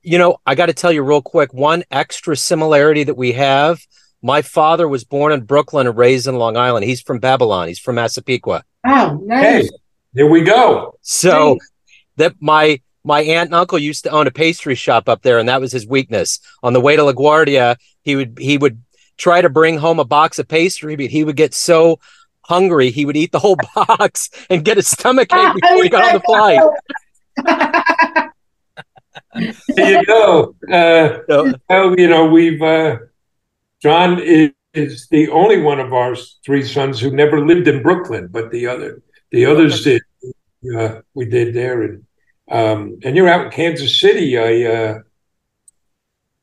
You 0.00 0.16
know, 0.16 0.38
I 0.46 0.54
got 0.54 0.66
to 0.66 0.72
tell 0.72 0.90
you 0.90 1.02
real 1.02 1.20
quick. 1.20 1.52
One 1.52 1.84
extra 1.90 2.38
similarity 2.38 3.04
that 3.04 3.18
we 3.18 3.32
have. 3.32 3.80
My 4.22 4.40
father 4.40 4.88
was 4.88 5.04
born 5.04 5.32
in 5.32 5.42
Brooklyn 5.42 5.86
and 5.86 5.94
raised 5.94 6.26
in 6.26 6.36
Long 6.36 6.56
Island. 6.56 6.86
He's 6.86 7.02
from 7.02 7.18
Babylon. 7.18 7.68
He's 7.68 7.78
from 7.78 7.96
Massapequa. 7.96 8.64
oh 8.86 9.22
Hey, 9.28 9.58
nice. 9.58 9.70
there 10.14 10.26
we 10.30 10.40
go. 10.40 10.96
So 11.02 11.52
Nice. 11.52 11.68
That 12.18 12.34
my 12.40 12.80
my 13.04 13.22
aunt 13.22 13.48
and 13.48 13.54
uncle 13.54 13.78
used 13.78 14.04
to 14.04 14.10
own 14.10 14.26
a 14.26 14.30
pastry 14.30 14.74
shop 14.74 15.08
up 15.08 15.22
there, 15.22 15.38
and 15.38 15.48
that 15.48 15.60
was 15.60 15.72
his 15.72 15.86
weakness. 15.86 16.40
On 16.62 16.72
the 16.72 16.80
way 16.80 16.94
to 16.96 17.02
LaGuardia, 17.02 17.76
he 18.02 18.16
would 18.16 18.38
he 18.38 18.58
would 18.58 18.82
try 19.16 19.40
to 19.40 19.48
bring 19.48 19.78
home 19.78 19.98
a 19.98 20.04
box 20.04 20.38
of 20.38 20.46
pastry, 20.46 20.94
but 20.96 21.06
he 21.06 21.24
would 21.24 21.36
get 21.36 21.54
so 21.54 21.98
hungry 22.42 22.90
he 22.90 23.04
would 23.04 23.16
eat 23.16 23.32
the 23.32 23.38
whole 23.38 23.56
box 23.74 24.30
and 24.50 24.64
get 24.64 24.76
his 24.76 24.88
stomach 24.88 25.32
ache 25.32 25.54
before 25.60 25.82
he 25.82 25.88
got 25.88 26.04
on 26.04 26.14
the 26.14 26.20
flight. 26.20 26.60
There 29.76 30.00
you 30.00 30.06
go. 30.06 30.54
Uh, 30.72 31.20
So, 31.28 31.52
well, 31.68 31.98
you 31.98 32.08
know, 32.08 32.26
we've 32.26 32.60
uh, 32.62 32.96
John 33.82 34.18
is, 34.20 34.50
is 34.74 35.06
the 35.08 35.28
only 35.28 35.60
one 35.60 35.80
of 35.80 35.92
our 35.92 36.16
three 36.44 36.64
sons 36.64 36.98
who 36.98 37.10
never 37.10 37.44
lived 37.46 37.68
in 37.68 37.82
Brooklyn, 37.82 38.28
but 38.28 38.50
the 38.50 38.66
other 38.66 39.02
the 39.30 39.46
others 39.46 39.84
did. 39.84 40.02
Uh, 40.74 41.00
we 41.14 41.26
did 41.26 41.54
there, 41.54 41.82
and 41.82 42.04
um, 42.50 42.98
and 43.04 43.16
you're 43.16 43.28
out 43.28 43.46
in 43.46 43.50
Kansas 43.50 44.00
City. 44.00 44.38
I 44.38 44.64
uh, 44.64 44.98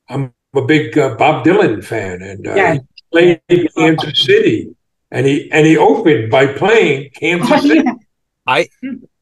I'm 0.10 0.34
a 0.56 0.62
big 0.62 0.98
uh, 0.98 1.16
Bob 1.16 1.46
Dylan 1.46 1.84
fan, 1.84 2.22
and 2.22 2.48
uh, 2.48 2.56
Yeah. 2.56 2.74
he 2.74 2.80
played 3.12 3.42
in 3.50 3.68
Kansas 3.76 4.24
City, 4.24 4.76
and 5.12 5.26
he 5.26 5.50
and 5.52 5.66
he 5.66 5.78
opened 5.78 6.30
by 6.32 6.48
playing 6.48 7.10
Kansas 7.16 7.50
Oh, 7.52 7.60
City. 7.62 7.84
yeah. 7.86 8.64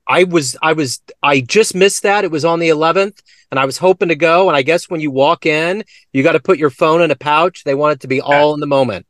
I 0.05 0.25
was 0.25 0.57
I 0.61 0.73
was 0.73 1.01
I 1.21 1.39
just 1.39 1.75
missed 1.75 2.03
that. 2.03 2.25
It 2.25 2.31
was 2.31 2.43
on 2.43 2.59
the 2.59 2.67
11th, 2.69 3.21
and 3.51 3.59
I 3.59 3.63
was 3.65 3.77
hoping 3.77 4.09
to 4.09 4.15
go. 4.15 4.49
And 4.49 4.57
I 4.57 4.61
guess 4.61 4.89
when 4.89 4.99
you 4.99 5.11
walk 5.11 5.45
in, 5.45 5.85
you 6.11 6.23
got 6.23 6.33
to 6.33 6.41
put 6.41 6.57
your 6.57 6.69
phone 6.69 7.01
in 7.01 7.09
a 7.09 7.15
pouch. 7.15 7.63
They 7.63 7.73
want 7.75 7.93
it 7.93 7.99
to 8.01 8.07
be 8.09 8.19
all 8.19 8.53
in 8.53 8.59
the 8.59 8.67
moment. 8.67 9.05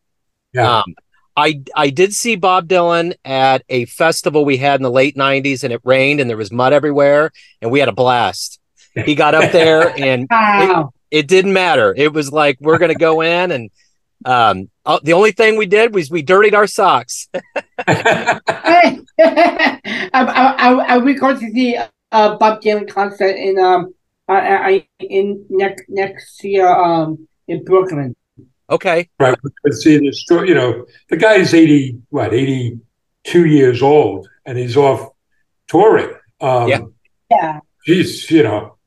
Yeah. 0.54 0.78
Um, 0.82 0.94
I 1.36 1.62
I 1.76 1.90
did 1.90 2.14
see 2.14 2.36
Bob 2.36 2.68
Dylan 2.68 3.14
at 3.26 3.64
a 3.70 3.86
festival 3.86 4.46
we 4.46 4.58
had 4.58 4.80
in 4.80 4.84
the 4.84 4.92
late 4.92 5.16
'90s, 5.16 5.64
and 5.64 5.74
it 5.74 5.82
rained 5.84 6.20
and 6.20 6.30
there 6.30 6.38
was 6.38 6.52
mud 6.52 6.74
everywhere, 6.74 7.32
and 7.62 7.72
we 7.72 7.80
had 7.80 7.90
a 7.90 7.94
blast. 7.94 8.60
He 9.06 9.16
got 9.16 9.34
up 9.36 9.52
there, 9.52 9.90
and 9.98 10.28
Wow. 10.30 10.94
it 11.10 11.28
didn't 11.28 11.54
matter. 11.54 11.94
It 11.98 12.14
was 12.14 12.32
like 12.32 12.58
we're 12.62 12.78
gonna 12.78 12.94
go 12.96 13.22
in, 13.22 13.52
and 13.52 13.72
um, 14.26 14.70
uh, 14.86 15.00
the 15.04 15.14
only 15.14 15.32
thing 15.32 15.58
we 15.58 15.66
did 15.66 15.94
was 15.94 16.10
we 16.12 16.22
dirtied 16.22 16.54
our 16.54 16.68
socks. 16.68 17.28
I, 17.88 19.04
I, 19.18 19.80
I, 20.14 20.74
I 20.88 20.98
we 21.00 21.14
going 21.16 21.40
to 21.40 21.52
see 21.52 21.78
uh 22.12 22.38
Bob 22.38 22.62
Dylan 22.62 22.88
concert 22.90 23.36
in 23.36 23.58
um 23.60 23.94
I, 24.28 24.38
I 24.72 24.88
in 25.00 25.46
next 25.50 25.84
next 25.90 26.44
year 26.44 26.68
um 26.68 27.28
in 27.48 27.64
Brooklyn. 27.64 28.16
Okay, 28.74 29.10
Right. 29.20 29.38
But 29.64 29.74
see, 29.74 29.98
the 30.00 30.12
story, 30.12 30.50
you 30.50 30.56
know, 30.56 30.86
the 31.10 31.18
guy's 31.18 31.54
80, 31.54 32.00
what, 32.10 32.34
82 32.34 33.46
years 33.46 33.82
old 33.82 34.28
and 34.46 34.58
he's 34.58 34.76
off 34.76 35.10
touring. 35.68 36.14
Um, 36.42 36.68
Yeah. 36.68 36.80
Yeah. 37.30 37.60
Geez, 37.86 38.30
you 38.32 38.44
know, 38.44 38.78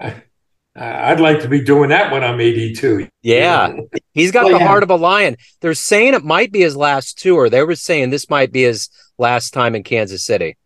I, 0.00 0.22
I'd 0.74 1.20
like 1.20 1.40
to 1.42 1.48
be 1.48 1.60
doing 1.62 1.90
that 1.90 2.10
when 2.12 2.24
I'm 2.24 2.40
82. 2.40 3.08
yeah. 3.22 3.72
He's 4.12 4.32
got 4.32 4.46
Oh, 4.46 4.52
the 4.52 4.58
yeah. 4.58 4.66
heart 4.66 4.82
of 4.82 4.90
a 4.90 4.96
lion. 4.96 5.36
They're 5.60 5.74
saying 5.74 6.14
it 6.14 6.24
might 6.24 6.50
be 6.50 6.60
his 6.60 6.76
last 6.76 7.18
tour. 7.18 7.48
They 7.48 7.62
were 7.62 7.76
saying 7.76 8.10
this 8.10 8.28
might 8.30 8.50
be 8.52 8.62
his 8.62 8.88
last 9.18 9.52
time 9.54 9.74
in 9.76 9.82
Kansas 9.84 10.24
City. 10.24 10.56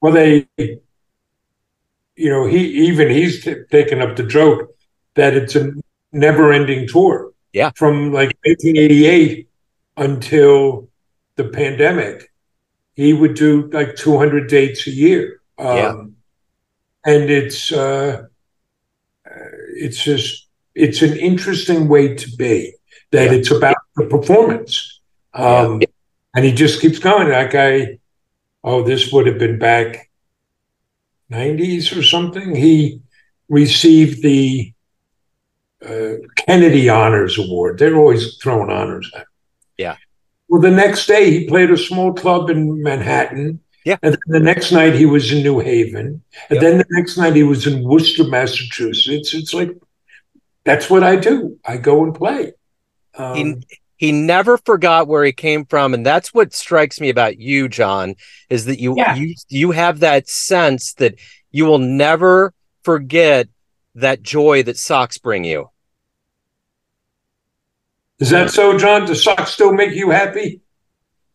Well, 0.00 0.12
they, 0.12 0.46
you 0.56 2.30
know, 2.30 2.46
he 2.46 2.58
even 2.88 3.10
he's 3.10 3.42
t- 3.44 3.56
taken 3.70 4.00
up 4.00 4.16
the 4.16 4.22
joke 4.24 4.74
that 5.14 5.34
it's 5.34 5.56
a 5.56 5.72
never-ending 6.12 6.86
tour. 6.88 7.29
Yeah. 7.52 7.70
From 7.76 8.12
like 8.12 8.36
1988 8.44 9.48
until 9.96 10.88
the 11.36 11.44
pandemic, 11.44 12.30
he 12.94 13.12
would 13.12 13.34
do 13.34 13.68
like 13.72 13.96
200 13.96 14.48
dates 14.48 14.86
a 14.86 14.90
year. 14.90 15.40
Um, 15.58 15.76
Yeah. 15.76 16.04
And 17.06 17.30
it's 17.30 17.72
uh, 17.72 18.24
uh, 19.26 19.50
it's 19.74 20.04
just 20.04 20.48
it's 20.74 21.00
an 21.02 21.16
interesting 21.18 21.88
way 21.88 22.14
to 22.14 22.36
be 22.36 22.74
that 23.10 23.30
Yeah. 23.30 23.38
it's 23.38 23.50
about 23.50 23.76
the 23.96 24.06
performance. 24.06 25.00
Um, 25.32 25.80
And 26.34 26.44
he 26.44 26.52
just 26.52 26.80
keeps 26.80 26.98
going. 27.00 27.28
That 27.28 27.50
guy, 27.50 27.98
oh, 28.62 28.84
this 28.84 29.10
would 29.12 29.26
have 29.26 29.38
been 29.38 29.58
back 29.58 30.10
90s 31.32 31.96
or 31.96 32.02
something. 32.04 32.54
He 32.54 33.00
received 33.48 34.22
the 34.22 34.72
uh, 35.84 36.16
Kennedy 36.50 36.88
Honors 36.88 37.38
Award. 37.38 37.78
They're 37.78 37.94
always 37.96 38.36
throwing 38.38 38.70
honors 38.70 39.08
at 39.14 39.20
him. 39.20 39.26
Yeah. 39.78 39.96
Well, 40.48 40.60
the 40.60 40.70
next 40.70 41.06
day 41.06 41.30
he 41.30 41.46
played 41.46 41.70
a 41.70 41.76
small 41.78 42.12
club 42.12 42.50
in 42.50 42.82
Manhattan. 42.82 43.60
Yeah. 43.84 43.98
And 44.02 44.14
then 44.14 44.20
the 44.26 44.40
next 44.40 44.72
night 44.72 44.94
he 44.96 45.06
was 45.06 45.30
in 45.30 45.44
New 45.44 45.60
Haven. 45.60 46.22
And 46.48 46.56
Yep. 46.56 46.60
then 46.60 46.78
the 46.78 46.86
next 46.90 47.16
night 47.16 47.36
he 47.36 47.44
was 47.44 47.68
in 47.68 47.84
Worcester, 47.84 48.24
Massachusetts. 48.24 49.32
It's 49.32 49.54
like, 49.54 49.70
that's 50.64 50.90
what 50.90 51.04
I 51.04 51.14
do. 51.16 51.56
I 51.64 51.76
go 51.76 52.02
and 52.02 52.12
play. 52.14 52.52
Um, 53.14 53.36
he 53.36 53.54
he 53.96 54.10
never 54.12 54.58
forgot 54.58 55.06
where 55.06 55.24
he 55.24 55.32
came 55.32 55.64
from 55.66 55.94
and 55.94 56.04
that's 56.04 56.34
what 56.34 56.54
strikes 56.54 57.00
me 57.00 57.10
about 57.10 57.38
you 57.38 57.68
john 57.68 58.14
is 58.48 58.64
that 58.66 58.78
you 58.80 58.94
Yeah. 58.96 59.14
you 59.16 59.34
you 59.48 59.72
have 59.72 60.00
that 60.00 60.28
sense 60.28 60.94
that 60.94 61.16
you 61.50 61.66
will 61.66 61.78
never 61.78 62.54
forget 62.84 63.48
that 63.96 64.22
joy 64.22 64.62
that 64.62 64.78
socks 64.78 65.18
bring 65.18 65.44
you 65.44 65.68
is 68.20 68.30
that 68.30 68.50
so, 68.50 68.76
John? 68.78 69.06
Does 69.06 69.24
socks 69.24 69.52
still 69.52 69.72
make 69.72 69.92
you 69.94 70.10
happy? 70.10 70.60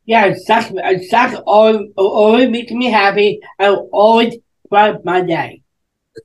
Yeah, 0.06 0.34
socks, 0.36 0.72
socks 1.10 1.36
always, 1.46 1.90
always 1.98 2.50
make 2.50 2.72
me 2.72 2.86
happy. 2.92 3.40
I 3.60 3.70
always 3.70 4.36
bright 4.70 5.04
my 5.04 5.22
day. 5.22 5.62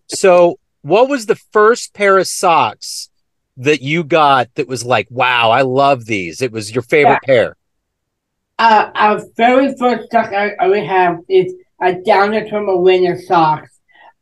so 0.09 0.59
what 0.83 1.09
was 1.09 1.26
the 1.26 1.37
first 1.52 1.95
pair 1.95 2.19
of 2.19 2.26
socks 2.26 3.11
that 3.57 3.83
you 3.83 4.02
got 4.05 4.49
that 4.55 4.69
was 4.69 4.85
like 4.85 5.07
wow 5.11 5.50
i 5.50 5.61
love 5.62 6.07
these 6.07 6.40
it 6.40 6.52
was 6.52 6.73
your 6.75 6.83
favorite 6.83 7.21
pair 7.25 7.57
Uh, 8.59 8.90
our 8.95 9.21
very 9.37 9.75
first 9.79 10.11
sock 10.12 10.33
I, 10.33 10.52
I 10.61 10.69
we 10.69 10.85
have 10.87 11.19
is 11.29 11.52
a 11.83 11.95
down 11.95 12.33
from 12.49 12.69
a 12.69 12.76
winter 12.76 13.19
socks. 13.21 13.73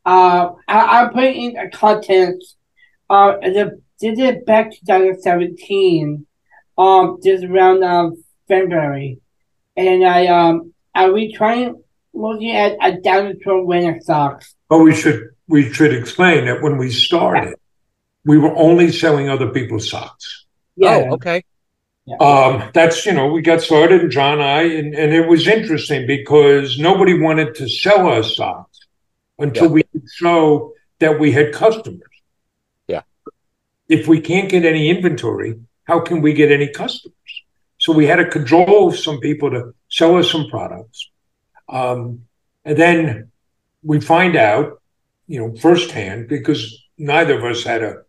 Uh, 0.05 0.51
I, 0.67 1.03
I 1.03 1.09
put 1.13 1.25
in 1.25 1.53
the 1.53 1.69
contents. 1.73 2.55
Uh, 3.09 3.37
the, 3.41 3.81
did 3.99 4.17
it 4.19 4.45
back 4.45 4.71
2017. 4.71 6.25
Um, 6.79 7.19
just 7.23 7.43
around 7.43 7.83
um 7.83 8.23
February, 8.47 9.19
and 9.75 10.07
I 10.07 10.27
um 10.27 10.73
I 10.95 11.07
retrying 11.07 11.83
looking 12.13 12.55
at 12.55 12.77
a 12.81 12.99
down 13.01 13.37
from 13.43 13.65
winter 13.65 13.99
socks. 14.01 14.55
But 14.69 14.79
we 14.79 14.95
should 14.95 15.29
we 15.47 15.71
should 15.73 15.93
explain 15.93 16.45
that 16.45 16.61
when 16.63 16.77
we 16.77 16.89
started, 16.89 17.55
we 18.25 18.37
were 18.37 18.55
only 18.55 18.91
selling 18.91 19.27
other 19.29 19.49
people's 19.49 19.89
socks. 19.89 20.45
Yeah, 20.77 21.07
oh 21.09 21.15
okay 21.15 21.43
Um, 22.21 22.71
that's 22.73 23.05
you 23.05 23.11
know 23.11 23.27
we 23.27 23.41
got 23.41 23.61
started, 23.61 24.01
and 24.01 24.11
John 24.11 24.33
and 24.39 24.43
I, 24.43 24.61
and, 24.63 24.95
and 24.95 25.13
it 25.13 25.27
was 25.27 25.47
interesting 25.47 26.07
because 26.07 26.79
nobody 26.79 27.19
wanted 27.19 27.55
to 27.55 27.67
sell 27.67 28.07
us 28.07 28.37
socks 28.37 28.87
until 29.37 29.65
Yeah. 29.65 29.69
we 29.77 29.83
could 29.83 30.07
show 30.15 30.73
that 30.99 31.19
we 31.19 31.31
had 31.31 31.53
customers. 31.53 32.15
Yeah. 32.87 33.03
If 33.89 34.07
we 34.07 34.21
can't 34.21 34.49
get 34.49 34.63
any 34.65 34.89
inventory, 34.89 35.59
how 35.89 35.99
can 35.99 36.21
we 36.21 36.33
get 36.33 36.51
any 36.51 36.67
customers? 36.67 37.33
So 37.79 37.91
we 37.93 38.05
had 38.05 38.17
to 38.17 38.29
cajole 38.29 38.91
some 38.91 39.19
people 39.19 39.49
to 39.51 39.73
sell 39.89 40.17
us 40.17 40.31
some 40.31 40.47
products, 40.49 41.09
um, 41.67 42.25
and 42.63 42.77
then 42.77 43.31
we 43.83 43.99
find 43.99 44.35
out, 44.35 44.81
you 45.27 45.39
know, 45.39 45.55
firsthand 45.55 46.27
because 46.27 46.61
neither 46.97 47.37
of 47.37 47.43
us 47.43 47.63
had 47.63 47.81
a 47.81 48.03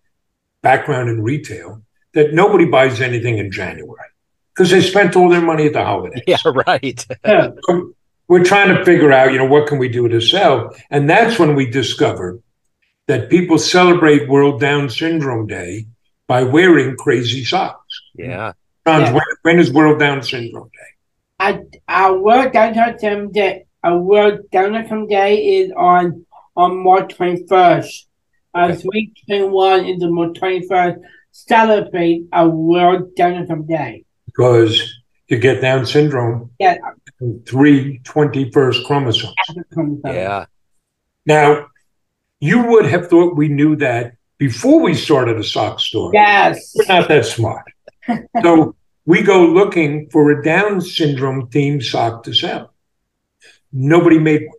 background 0.62 1.08
in 1.08 1.22
retail 1.22 1.82
that 2.12 2.34
nobody 2.34 2.66
buys 2.66 3.00
anything 3.00 3.38
in 3.38 3.50
January 3.50 4.10
because 4.52 4.70
they 4.70 4.82
spent 4.82 5.16
all 5.16 5.30
their 5.30 5.40
money 5.40 5.66
at 5.66 5.72
the 5.72 5.84
holidays. 5.84 6.22
yeah 6.26 6.36
right 6.66 7.06
yeah. 7.24 7.50
So 7.66 7.94
we're 8.28 8.44
trying 8.44 8.74
to 8.74 8.84
figure 8.84 9.12
out, 9.12 9.32
you 9.32 9.38
know, 9.38 9.46
what 9.54 9.68
can 9.68 9.78
we 9.78 9.88
do 9.88 10.08
to 10.08 10.20
sell? 10.20 10.74
And 10.90 11.08
that's 11.08 11.38
when 11.38 11.54
we 11.54 11.66
discovered 11.70 12.42
that 13.06 13.30
people 13.30 13.58
celebrate 13.58 14.28
World 14.28 14.60
Down 14.60 14.90
Syndrome 14.90 15.46
Day 15.46 15.86
by 16.30 16.44
wearing 16.44 16.90
crazy 17.04 17.42
socks. 17.52 17.94
yeah 18.14 18.52
John, 18.86 19.00
Yeah. 19.00 19.12
when, 19.16 19.28
when 19.42 19.56
is 19.62 19.68
World 19.78 19.98
Down 20.04 20.18
Syndrome 20.22 20.70
Day? 20.78 20.90
I 21.46 21.50
our 22.00 22.12
work 22.30 22.52
downtown 22.52 23.32
day 23.38 23.54
our 23.86 23.98
work 23.98 24.36
downtown 24.56 25.02
day 25.18 25.32
is 25.58 25.66
on 25.90 26.24
on 26.62 26.70
March 26.88 27.08
twenty 27.16 27.42
first. 27.52 27.92
Uh 28.54 28.66
Okay. 28.68 28.76
three 28.82 29.04
twenty 29.26 29.48
one 29.66 29.80
is 29.90 29.98
the 30.02 30.10
March 30.18 30.34
twenty 30.38 30.62
first. 30.70 30.96
Celebrate 31.32 32.20
our 32.38 32.48
world 32.70 33.02
Down 33.16 33.32
Syndrome 33.38 33.66
day. 33.66 33.92
Because 34.26 34.74
you 35.28 35.36
get 35.48 35.60
Down 35.66 35.84
syndrome 35.94 36.38
Yeah. 36.64 36.76
in 37.20 37.42
three 37.50 37.82
21st 38.12 38.78
chromosomes. 38.86 39.34
yeah 40.04 40.44
Now, 41.34 41.48
you 42.48 42.58
would 42.70 42.86
have 42.94 43.04
thought 43.10 43.36
we 43.42 43.48
knew 43.58 43.72
that 43.86 44.04
before 44.40 44.80
we 44.80 44.94
started 44.94 45.36
a 45.38 45.44
sock 45.44 45.78
store. 45.78 46.10
Yes. 46.14 46.72
We're 46.74 46.86
not 46.86 47.08
that 47.08 47.26
smart. 47.26 47.64
so 48.42 48.74
we 49.04 49.20
go 49.22 49.44
looking 49.46 50.08
for 50.10 50.30
a 50.30 50.42
Down 50.42 50.80
syndrome 50.80 51.48
themed 51.50 51.84
sock 51.84 52.22
to 52.24 52.32
sell. 52.32 52.72
Nobody 53.70 54.18
made 54.18 54.42
one. 54.48 54.56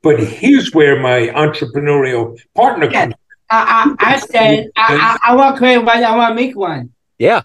But 0.00 0.20
here's 0.20 0.72
where 0.72 1.00
my 1.00 1.26
entrepreneurial 1.44 2.38
partner 2.54 2.88
Yeah. 2.90 3.02
comes. 3.06 3.14
I 3.50 3.94
I, 3.98 4.12
I 4.14 4.18
said 4.18 4.66
I, 4.76 5.18
I, 5.24 5.32
I 5.32 5.34
want 5.34 5.56
to 5.56 5.58
create 5.58 5.78
one, 5.78 6.04
I 6.04 6.14
want 6.16 6.30
to 6.32 6.34
make 6.42 6.54
one. 6.56 6.92
yeah 7.18 7.42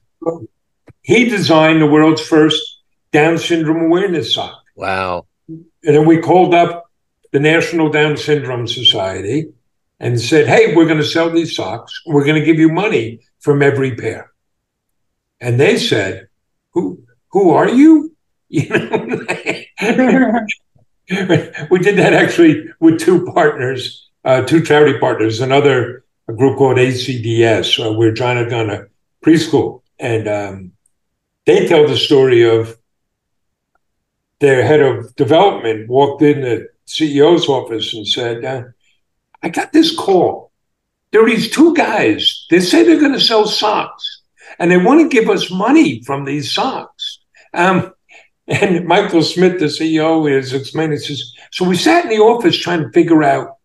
He 1.02 1.26
designed 1.30 1.82
the 1.82 1.88
world's 1.88 2.22
first 2.22 2.62
Down 3.12 3.38
syndrome 3.40 3.82
awareness 3.86 4.36
sock. 4.36 4.56
wow 4.76 5.26
And 5.48 5.66
then 5.96 6.06
we 6.06 6.18
called 6.20 6.54
up 6.54 6.86
the 7.32 7.40
National 7.40 7.90
Down 7.90 8.18
Syndrome 8.18 8.68
Society 8.68 9.40
and 10.00 10.20
said, 10.20 10.48
hey, 10.48 10.76
we're 10.76 10.86
going 10.86 10.98
to 10.98 11.06
sell 11.06 11.30
these 11.30 11.56
socks. 11.56 12.02
We're 12.06 12.26
going 12.26 12.40
to 12.40 12.46
give 12.46 12.60
you 12.60 12.70
money 12.70 13.22
from 13.40 13.62
every 13.62 13.96
pair. 13.96 14.32
And 15.40 15.60
they 15.60 15.78
said, 15.78 16.28
who, 16.72 17.04
who 17.30 17.52
are 17.52 17.70
you? 17.70 18.10
You 18.50 18.70
know, 21.26 21.52
we 21.70 21.80
did 21.80 21.98
that 21.98 22.14
actually 22.14 22.66
with 22.80 23.00
two 23.00 23.26
partners, 23.34 24.10
uh, 24.24 24.44
two 24.44 24.64
charity 24.64 24.98
partners, 25.00 25.42
another 25.42 26.06
group 26.28 26.58
called 26.58 26.78
ACDS, 26.78 27.86
uh, 27.86 27.94
where 27.94 28.14
John 28.14 28.38
had 28.38 28.50
gone 28.50 28.68
to 28.68 28.88
preschool. 29.24 29.82
And 30.00 30.28
um, 30.28 30.72
they 31.46 31.68
tell 31.68 31.88
the 31.88 31.98
story 31.98 32.44
of 32.44 32.78
their 34.40 34.66
head 34.66 34.82
of 34.82 35.16
development 35.16 35.90
walked 35.90 36.22
in 36.22 36.42
the 36.42 36.70
CEO's 36.88 37.48
office 37.48 37.94
and 37.94 38.08
said, 38.08 38.46
uh, 38.46 38.64
I 39.44 39.50
got 39.50 39.74
this 39.74 39.96
call. 39.96 40.52
There 41.12 41.24
are 41.24 41.30
these 41.30 41.52
two 41.52 41.76
guys. 41.76 42.48
They 42.50 42.62
say 42.62 42.84
they're 42.84 43.00
going 43.00 43.14
to 43.14 43.20
sell 43.20 43.46
socks 43.46 44.22
and 44.58 44.72
they 44.72 44.78
want 44.78 45.02
to 45.02 45.10
give 45.10 45.30
us 45.30 45.52
money 45.52 46.02
from 46.04 46.26
these 46.26 46.52
socks. 46.52 47.20
Um, 47.54 47.94
and 48.48 48.86
Michael 48.86 49.22
Smith, 49.22 49.60
the 49.60 49.66
CEO, 49.66 50.30
is 50.30 50.54
explaining, 50.54 50.98
says, 50.98 51.34
So 51.52 51.68
we 51.68 51.76
sat 51.76 52.06
in 52.06 52.10
the 52.10 52.18
office 52.18 52.58
trying 52.58 52.84
to 52.84 52.92
figure 52.92 53.24
out, 53.24 53.58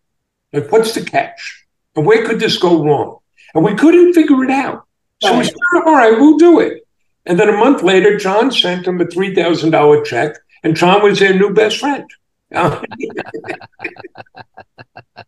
like, 0.53 0.71
what's 0.71 0.93
the 0.93 1.03
catch? 1.03 1.65
And 1.95 2.05
where 2.05 2.25
could 2.25 2.39
this 2.39 2.57
go 2.57 2.83
wrong? 2.83 3.19
And 3.53 3.63
we 3.63 3.75
couldn't 3.75 4.13
figure 4.13 4.43
it 4.43 4.51
out. 4.51 4.85
So 5.21 5.37
we 5.37 5.43
said, 5.43 5.55
All 5.85 5.95
right, 5.95 6.17
we'll 6.17 6.37
do 6.37 6.59
it. 6.59 6.85
And 7.25 7.39
then 7.39 7.49
a 7.49 7.57
month 7.57 7.83
later, 7.83 8.17
John 8.17 8.51
sent 8.51 8.87
him 8.87 9.01
a 9.01 9.05
$3,000 9.05 10.05
check, 10.05 10.35
and 10.63 10.75
John 10.75 11.03
was 11.03 11.19
their 11.19 11.37
new 11.37 11.53
best 11.53 11.77
friend. 11.77 12.09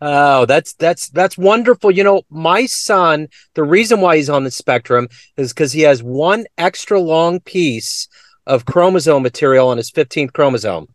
Oh, 0.00 0.44
that's 0.44 0.74
that's 0.74 1.08
that's 1.08 1.38
wonderful. 1.38 1.90
You 1.90 2.04
know, 2.04 2.22
my 2.28 2.66
son, 2.66 3.28
the 3.54 3.64
reason 3.64 4.00
why 4.00 4.16
he's 4.16 4.28
on 4.28 4.44
the 4.44 4.50
spectrum 4.50 5.08
is 5.36 5.52
because 5.52 5.72
he 5.72 5.82
has 5.82 6.02
one 6.02 6.44
extra 6.58 7.00
long 7.00 7.40
piece 7.40 8.08
of 8.46 8.66
chromosome 8.66 9.22
material 9.22 9.68
on 9.68 9.78
his 9.78 9.90
15th 9.90 10.32
chromosome. 10.32 10.88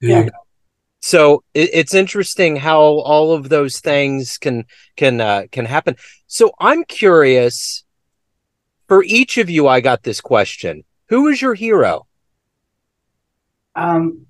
Yeah. 0.00 0.28
So 1.00 1.42
it, 1.54 1.70
it's 1.72 1.94
interesting 1.94 2.56
how 2.56 2.80
all 2.80 3.32
of 3.32 3.48
those 3.48 3.80
things 3.80 4.36
can 4.36 4.64
can 4.96 5.20
uh, 5.20 5.44
can 5.50 5.64
happen. 5.64 5.96
So 6.26 6.52
I'm 6.58 6.84
curious. 6.84 7.84
For 8.88 9.04
each 9.04 9.36
of 9.36 9.50
you, 9.50 9.68
I 9.68 9.80
got 9.80 10.02
this 10.02 10.20
question: 10.20 10.82
Who 11.08 11.28
is 11.28 11.42
your 11.42 11.54
hero? 11.54 12.08
um, 13.78 14.26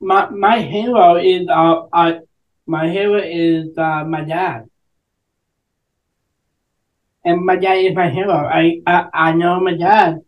my 0.00 0.28
my 0.30 0.62
hero 0.62 1.16
is 1.16 1.48
uh, 1.48 1.86
uh 1.92 2.12
my 2.66 2.88
hero 2.88 3.20
is 3.22 3.76
uh, 3.76 4.04
my 4.04 4.24
dad. 4.24 4.68
And 7.24 7.44
my 7.44 7.56
dad 7.56 7.74
is 7.74 7.94
my 7.94 8.08
hero. 8.10 8.32
I, 8.32 8.80
I, 8.86 9.06
I 9.12 9.32
know 9.32 9.60
my 9.60 9.76
dad, 9.76 10.20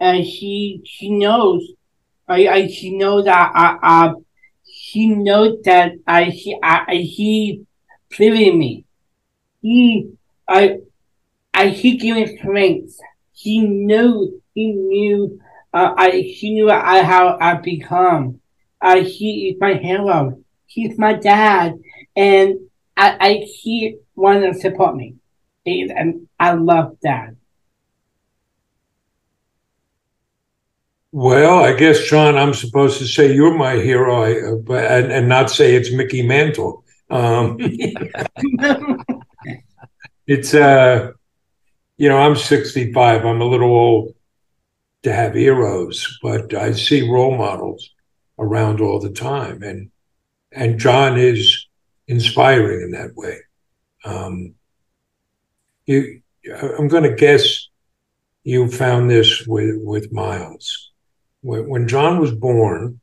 and 0.00 0.24
he 0.24 0.80
she 0.84 1.10
knows. 1.10 1.66
I, 2.26 2.48
I 2.48 2.68
she 2.68 2.96
knows 2.96 3.24
that 3.24 3.52
I, 3.54 3.78
I 3.82 4.12
he 4.62 5.08
knows 5.08 5.58
that 5.64 5.92
I 6.06 6.24
he 6.24 6.56
I, 6.62 6.84
I 6.88 6.94
he 6.96 7.66
believed 8.16 8.56
me. 8.56 8.84
He 9.60 10.10
I 10.46 10.78
I 11.52 11.68
he 11.68 11.96
gave 11.96 12.14
me 12.14 12.36
strength. 12.38 12.98
He 13.32 13.60
knew 13.60 14.42
he 14.54 14.72
knew 14.72 15.40
uh, 15.72 15.94
I 15.96 16.10
he 16.10 16.54
knew 16.54 16.70
I 16.70 17.02
how 17.02 17.36
I 17.40 17.54
become. 17.54 18.40
Uh, 18.80 19.00
he 19.02 19.50
is 19.50 19.60
my 19.60 19.74
hero. 19.74 20.38
He's 20.68 20.98
my 20.98 21.14
dad, 21.14 21.80
and 22.14 22.60
I, 22.96 23.16
I 23.20 23.32
he 23.62 23.96
wanted 24.14 24.52
to 24.52 24.60
support 24.60 24.94
me, 24.94 25.16
and 25.66 26.28
I 26.38 26.52
love 26.52 26.98
dad. 27.00 27.36
Well, 31.10 31.64
I 31.64 31.72
guess, 31.72 32.04
John, 32.04 32.36
I'm 32.36 32.52
supposed 32.52 32.98
to 32.98 33.06
say 33.06 33.34
you're 33.34 33.56
my 33.56 33.76
hero, 33.76 34.24
uh, 34.24 34.74
and, 34.74 35.10
and 35.10 35.26
not 35.28 35.50
say 35.50 35.74
it's 35.74 35.90
Mickey 35.90 36.20
Mantle. 36.22 36.84
Um, 37.08 37.56
it's 40.26 40.52
uh, 40.52 41.12
you 41.96 42.10
know, 42.10 42.18
I'm 42.18 42.36
65. 42.36 43.24
I'm 43.24 43.40
a 43.40 43.44
little 43.44 43.70
old 43.70 44.14
to 45.04 45.12
have 45.12 45.34
heroes, 45.34 46.18
but 46.22 46.52
I 46.52 46.72
see 46.72 47.10
role 47.10 47.38
models 47.38 47.88
around 48.38 48.82
all 48.82 49.00
the 49.00 49.10
time, 49.10 49.62
and 49.62 49.90
and 50.52 50.78
John 50.78 51.18
is 51.18 51.66
inspiring 52.06 52.82
in 52.82 52.90
that 52.92 53.14
way. 53.14 53.38
Um, 54.04 54.54
you, 55.86 56.22
I'm 56.78 56.88
going 56.88 57.04
to 57.04 57.14
guess 57.14 57.68
you 58.44 58.68
found 58.70 59.10
this 59.10 59.46
with 59.46 59.76
with 59.82 60.12
Miles. 60.12 60.90
When, 61.42 61.86
John 61.86 62.20
was 62.20 62.32
born, 62.32 63.00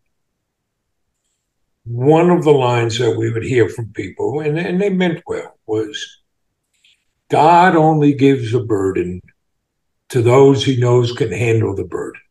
one 1.86 2.30
of 2.30 2.44
the 2.44 2.52
lines 2.52 2.98
that 3.00 3.16
we 3.16 3.32
would 3.32 3.44
hear 3.44 3.70
from 3.70 3.94
people, 3.94 4.42
and, 4.42 4.58
and 4.60 4.82
they 4.82 4.90
meant 4.90 5.24
well, 5.26 5.58
was 5.66 6.22
God 7.30 7.76
only 7.76 8.14
gives 8.14 8.54
a 8.54 8.60
burden 8.60 9.22
to 10.10 10.22
those 10.22 10.64
he 10.64 10.78
knows 10.78 11.12
can 11.12 11.32
handle 11.32 11.76
the 11.76 11.86
burden. 11.86 12.22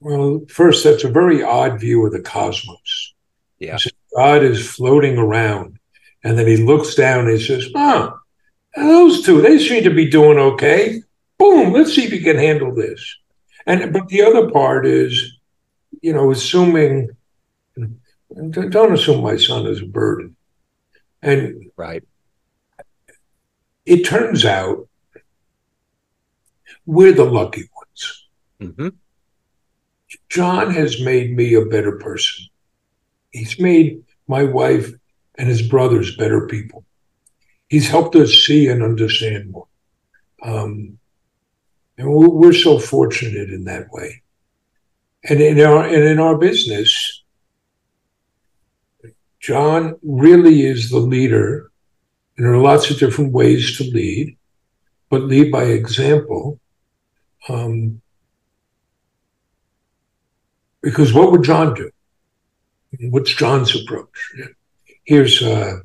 Well, 0.00 0.42
first, 0.48 0.84
that's 0.84 1.04
a 1.04 1.10
very 1.10 1.42
odd 1.42 1.80
view 1.80 2.06
of 2.06 2.12
the 2.12 2.20
cosmos. 2.20 3.14
Yeah. 3.58 3.78
God 4.16 4.42
is 4.42 4.68
floating 4.68 5.18
around, 5.18 5.78
and 6.22 6.38
then 6.38 6.46
he 6.46 6.56
looks 6.56 6.94
down 6.94 7.26
and 7.26 7.38
he 7.38 7.44
says, 7.44 7.68
Huh, 7.74 8.12
those 8.76 9.24
two, 9.24 9.40
they 9.42 9.58
seem 9.58 9.82
to 9.84 9.90
be 9.90 10.08
doing 10.08 10.38
okay. 10.38 11.02
Boom, 11.38 11.72
let's 11.72 11.94
see 11.94 12.04
if 12.04 12.12
he 12.12 12.20
can 12.20 12.36
handle 12.36 12.74
this. 12.74 13.16
And 13.66 13.92
but 13.92 14.08
the 14.08 14.22
other 14.22 14.50
part 14.50 14.86
is, 14.86 15.38
you 16.00 16.12
know, 16.12 16.30
assuming 16.30 17.10
don't 18.34 18.92
assume 18.92 19.22
my 19.22 19.36
son 19.36 19.66
is 19.66 19.82
a 19.82 19.86
burden. 19.86 20.36
And 21.22 21.70
right. 21.76 22.04
It 23.86 24.04
turns 24.04 24.44
out 24.44 24.88
we're 26.86 27.12
the 27.12 27.24
lucky 27.24 27.68
ones. 27.74 28.28
Mm-hmm. 28.60 28.88
John 30.28 30.70
has 30.72 31.00
made 31.00 31.34
me 31.34 31.54
a 31.54 31.64
better 31.64 31.92
person. 31.92 32.46
He's 33.30 33.58
made 33.58 34.02
my 34.26 34.44
wife 34.44 34.92
and 35.36 35.48
his 35.48 35.62
brothers 35.62 36.16
better 36.16 36.46
people. 36.46 36.84
He's 37.68 37.88
helped 37.88 38.16
us 38.16 38.32
see 38.32 38.68
and 38.68 38.82
understand 38.82 39.50
more. 39.50 39.66
Um, 40.42 40.98
and 41.96 42.08
we're 42.12 42.52
so 42.52 42.78
fortunate 42.78 43.50
in 43.50 43.64
that 43.64 43.90
way. 43.90 44.22
And 45.24 45.40
in 45.40 45.60
our 45.60 45.84
and 45.84 46.04
in 46.04 46.20
our 46.20 46.38
business, 46.38 47.22
John 49.40 49.98
really 50.02 50.64
is 50.64 50.90
the 50.90 51.00
leader. 51.00 51.70
And 52.36 52.46
there 52.46 52.54
are 52.54 52.62
lots 52.62 52.88
of 52.90 52.98
different 52.98 53.32
ways 53.32 53.76
to 53.76 53.84
lead, 53.84 54.36
but 55.10 55.22
lead 55.22 55.50
by 55.50 55.64
example. 55.64 56.60
Um, 57.48 58.00
because 60.82 61.12
what 61.12 61.32
would 61.32 61.42
John 61.42 61.74
do? 61.74 61.90
What's 63.10 63.34
John's 63.34 63.74
approach? 63.80 64.08
Here's, 65.04 65.42
uh, 65.42 65.80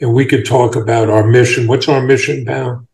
and 0.00 0.14
we 0.14 0.26
could 0.26 0.44
talk 0.44 0.76
about 0.76 1.08
our 1.08 1.26
mission. 1.26 1.66
What's 1.66 1.88
our 1.88 2.02
mission, 2.02 2.44
pal? 2.44 2.86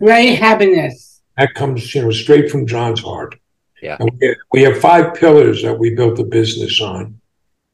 Great 0.00 0.36
happiness. 0.36 1.22
That 1.36 1.54
comes, 1.54 1.94
you 1.94 2.02
know, 2.02 2.10
straight 2.10 2.50
from 2.50 2.66
John's 2.66 3.00
heart. 3.00 3.34
Yeah. 3.82 3.98
We, 4.00 4.36
we 4.52 4.62
have 4.62 4.78
five 4.78 5.14
pillars 5.14 5.62
that 5.62 5.78
we 5.78 5.94
built 5.94 6.16
the 6.16 6.24
business 6.24 6.80
on. 6.80 7.20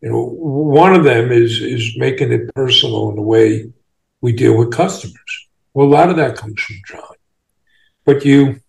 You 0.00 0.10
know, 0.10 0.24
one 0.24 0.94
of 0.94 1.04
them 1.04 1.30
is 1.30 1.60
is 1.60 1.96
making 1.98 2.32
it 2.32 2.54
personal 2.54 3.10
in 3.10 3.16
the 3.16 3.22
way 3.22 3.70
we 4.20 4.32
deal 4.32 4.56
with 4.56 4.72
customers. 4.72 5.48
Well, 5.74 5.86
a 5.86 5.88
lot 5.88 6.10
of 6.10 6.16
that 6.16 6.36
comes 6.36 6.60
from 6.60 6.76
John. 6.86 7.14
But 8.04 8.24
you 8.24 8.60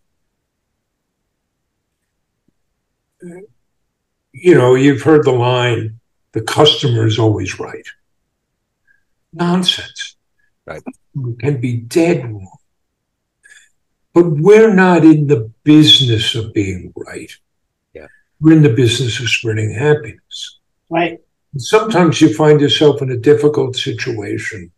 you 4.34 4.56
know, 4.56 4.76
you've 4.76 5.02
heard 5.02 5.26
the 5.26 5.32
line, 5.32 6.00
the 6.32 6.42
customer 6.42 7.06
is 7.06 7.20
always 7.20 7.60
right. 7.60 7.88
Nonsense. 9.34 10.16
Right. 10.66 10.82
It 11.16 11.40
can 11.40 11.60
be 11.60 11.78
dead 11.78 12.24
wrong. 12.24 12.58
But 14.14 14.30
we're 14.30 14.74
not 14.74 15.04
in 15.06 15.28
the 15.28 15.52
business 15.64 16.36
of 16.36 16.54
being 16.54 16.94
right. 16.96 17.32
Yeah. 17.94 18.08
We're 18.40 18.58
in 18.58 18.64
the 18.64 18.70
business 18.70 19.20
of 19.20 19.30
spreading 19.30 19.74
happiness. 19.74 20.60
Right. 20.90 21.20
And 21.54 21.62
Sometimes 21.62 22.20
you 22.20 22.34
find 22.34 22.60
yourself 22.60 23.02
in 23.02 23.12
a 23.12 23.18
difficult 23.18 23.76
situation, 23.76 24.72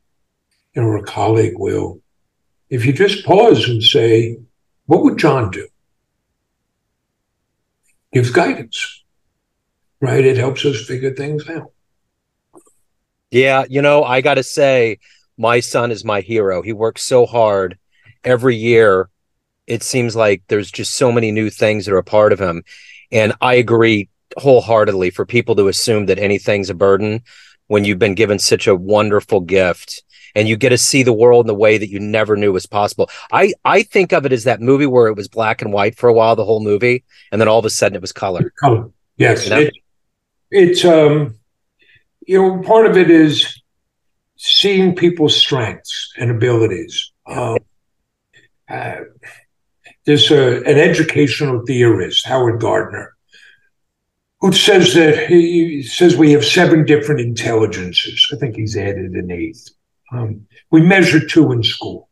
you 0.75 0.81
know, 0.81 0.87
or 0.87 0.97
a 0.97 1.03
colleague 1.03 1.57
will. 1.57 1.99
If 2.69 2.85
you 2.85 2.93
just 2.93 3.25
pause 3.25 3.67
and 3.69 3.81
say, 3.81 4.37
what 4.85 5.03
would 5.03 5.17
John 5.17 5.51
do? 5.51 5.67
Gives 8.13 8.29
guidance, 8.29 9.03
right? 9.99 10.23
It 10.23 10.37
helps 10.37 10.63
us 10.65 10.85
figure 10.85 11.13
things 11.13 11.49
out. 11.49 11.71
Yeah, 13.31 13.65
you 13.67 13.81
know, 13.81 14.03
I 14.03 14.21
got 14.21 14.35
to 14.35 14.43
say, 14.43 14.99
my 15.37 15.59
son 15.59 15.91
is 15.91 16.05
my 16.05 16.21
hero. 16.21 16.61
He 16.61 16.73
works 16.73 17.01
so 17.01 17.25
hard 17.25 17.79
every 18.23 18.55
year. 18.55 19.09
It 19.65 19.81
seems 19.81 20.15
like 20.15 20.43
there's 20.47 20.71
just 20.71 20.93
so 20.93 21.11
many 21.11 21.31
new 21.31 21.49
things 21.49 21.85
that 21.85 21.93
are 21.93 21.97
a 21.97 22.03
part 22.03 22.31
of 22.31 22.39
him. 22.39 22.63
And 23.11 23.33
I 23.41 23.55
agree 23.55 24.09
wholeheartedly 24.37 25.09
for 25.09 25.25
people 25.25 25.55
to 25.55 25.67
assume 25.67 26.05
that 26.05 26.19
anything's 26.19 26.69
a 26.69 26.75
burden 26.75 27.23
when 27.67 27.85
you've 27.85 27.99
been 27.99 28.13
given 28.13 28.37
such 28.37 28.67
a 28.67 28.75
wonderful 28.75 29.39
gift 29.39 30.03
and 30.35 30.47
you 30.47 30.55
get 30.57 30.69
to 30.69 30.77
see 30.77 31.03
the 31.03 31.13
world 31.13 31.45
in 31.45 31.49
a 31.49 31.53
way 31.53 31.77
that 31.77 31.89
you 31.89 31.99
never 31.99 32.35
knew 32.35 32.51
was 32.51 32.65
possible. 32.65 33.09
I 33.31 33.53
I 33.65 33.83
think 33.83 34.13
of 34.13 34.25
it 34.25 34.33
as 34.33 34.43
that 34.45 34.61
movie 34.61 34.85
where 34.85 35.07
it 35.07 35.15
was 35.15 35.27
black 35.27 35.61
and 35.61 35.73
white 35.73 35.95
for 35.95 36.07
a 36.07 36.13
while, 36.13 36.35
the 36.35 36.45
whole 36.45 36.63
movie, 36.63 37.03
and 37.31 37.39
then 37.39 37.47
all 37.47 37.59
of 37.59 37.65
a 37.65 37.69
sudden 37.69 37.95
it 37.95 38.01
was 38.01 38.11
color. 38.11 38.51
Color, 38.59 38.89
yes. 39.17 39.45
You 39.45 39.49
know? 39.49 39.59
It, 39.59 39.73
it's 40.51 40.85
um, 40.85 41.35
you 42.25 42.41
know, 42.41 42.61
part 42.61 42.85
of 42.85 42.97
it 42.97 43.09
is 43.09 43.61
seeing 44.37 44.95
people's 44.95 45.35
strengths 45.35 46.13
and 46.17 46.31
abilities. 46.31 47.11
Um, 47.25 47.57
uh, 48.69 48.95
there's 50.05 50.31
a, 50.31 50.57
an 50.63 50.77
educational 50.77 51.65
theorist, 51.65 52.25
Howard 52.25 52.59
Gardner, 52.59 53.15
who 54.41 54.51
says 54.51 54.93
that 54.95 55.27
he 55.27 55.81
says 55.83 56.17
we 56.17 56.31
have 56.33 56.43
seven 56.43 56.85
different 56.85 57.21
intelligences. 57.21 58.27
I 58.33 58.35
think 58.35 58.55
he's 58.55 58.75
added 58.75 59.11
an 59.13 59.31
eighth. 59.31 59.69
Um, 60.13 60.47
we 60.69 60.81
measure 60.81 61.25
two 61.25 61.51
in 61.51 61.63
school 61.63 62.09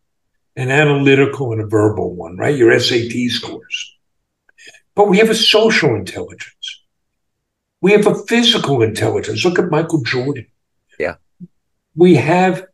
an 0.56 0.70
analytical 0.70 1.54
and 1.54 1.62
a 1.62 1.66
verbal 1.66 2.14
one, 2.14 2.36
right? 2.38 2.58
Your 2.58 2.78
SAT 2.78 3.30
scores. 3.30 3.98
But 4.96 5.08
we 5.08 5.18
have 5.20 5.30
a 5.30 5.36
social 5.36 5.96
intelligence. 5.96 6.84
We 7.80 7.94
have 7.94 8.06
a 8.06 8.16
physical 8.26 8.82
intelligence. 8.82 9.46
Look 9.46 9.58
at 9.58 9.72
Michael 9.72 10.04
Jordan. 10.04 10.48
Yeah. 11.00 11.16
We 11.96 12.16
have, 12.16 12.68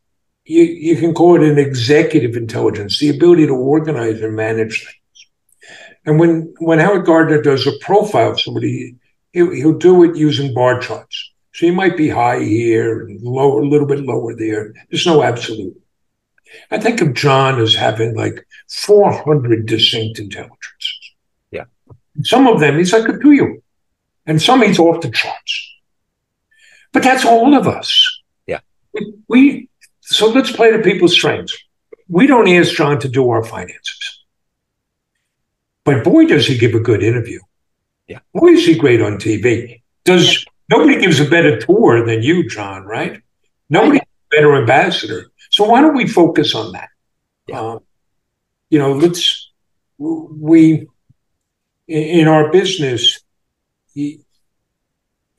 you, 0.46 0.64
you 0.64 0.96
can 0.98 1.14
call 1.14 1.36
it 1.36 1.48
an 1.48 1.60
executive 1.60 2.36
intelligence, 2.36 3.00
the 3.00 3.10
ability 3.10 3.48
to 3.48 3.54
organize 3.54 4.22
and 4.22 4.36
manage 4.36 4.84
things. 4.84 5.78
And 6.06 6.20
when, 6.20 6.54
when 6.60 6.80
Howard 6.80 7.06
Gardner 7.06 7.42
does 7.42 7.68
a 7.68 7.78
profile 7.80 8.32
of 8.32 8.42
somebody, 8.42 8.96
he'll, 9.34 9.52
he'll 9.52 9.78
do 9.78 10.04
it 10.04 10.16
using 10.16 10.54
bar 10.54 10.80
charts. 10.80 11.32
So 11.58 11.66
you 11.66 11.74
might 11.74 11.98
be 11.98 12.08
high 12.08 12.44
here 12.44 13.02
and 13.08 13.20
lower, 13.24 13.64
a 13.64 13.68
little 13.68 13.88
bit 13.88 14.06
lower 14.06 14.36
there. 14.36 14.76
There's 14.92 15.08
no 15.08 15.24
absolute. 15.24 15.76
I 16.70 16.78
think 16.78 17.02
of 17.02 17.16
John 17.16 17.60
as 17.60 17.74
having 17.74 18.16
like 18.16 18.46
400 18.70 19.66
distinct 19.66 20.20
intelligences. 20.20 21.16
Yeah. 21.50 21.64
Some 22.22 22.46
of 22.46 22.60
them 22.60 22.78
he's 22.78 22.94
like 22.94 23.10
a 23.10 23.18
two-year, 23.18 23.58
and 24.28 24.40
some 24.40 24.62
he's 24.62 24.78
off 24.78 25.02
the 25.02 25.10
charts. 25.10 25.74
But 26.94 27.02
that's 27.02 27.26
all 27.26 27.56
of 27.56 27.68
us. 27.68 28.22
Yeah. 28.46 28.60
We, 28.94 29.14
we 29.28 29.70
so 30.02 30.28
let's 30.28 30.52
play 30.52 30.70
to 30.70 30.84
people's 30.84 31.14
strengths. 31.14 31.58
We 32.08 32.28
don't 32.28 32.48
ask 32.48 32.76
John 32.76 33.00
to 33.00 33.10
do 33.10 33.32
our 33.32 33.44
finances. 33.44 34.26
But 35.84 36.04
boy, 36.04 36.28
does 36.28 36.46
he 36.46 36.56
give 36.56 36.76
a 36.76 36.80
good 36.80 37.02
interview. 37.02 37.40
Yeah. 38.08 38.20
Boy, 38.32 38.50
is 38.50 38.68
he 38.68 38.76
great 38.76 39.02
on 39.02 39.14
TV. 39.14 39.82
Does 40.04 40.46
nobody 40.70 41.00
gives 41.00 41.20
a 41.20 41.30
better 41.30 41.60
tour 41.60 42.06
than 42.06 42.22
you, 42.22 42.48
John, 42.48 42.84
right? 42.84 43.22
Nobody 43.70 44.00
better 44.32 44.56
ambassador. 44.56 45.28
So 45.50 45.66
why 45.66 45.82
don't 45.82 45.96
we 45.96 46.08
focus 46.08 46.54
on 46.56 46.74
that? 46.74 46.90
Yeah. 47.48 47.60
Um, 47.60 47.80
you 48.70 48.80
know, 48.80 48.94
let's 48.94 49.52
we 49.98 50.88
in 51.88 52.28
our 52.28 52.52
business. 52.52 53.20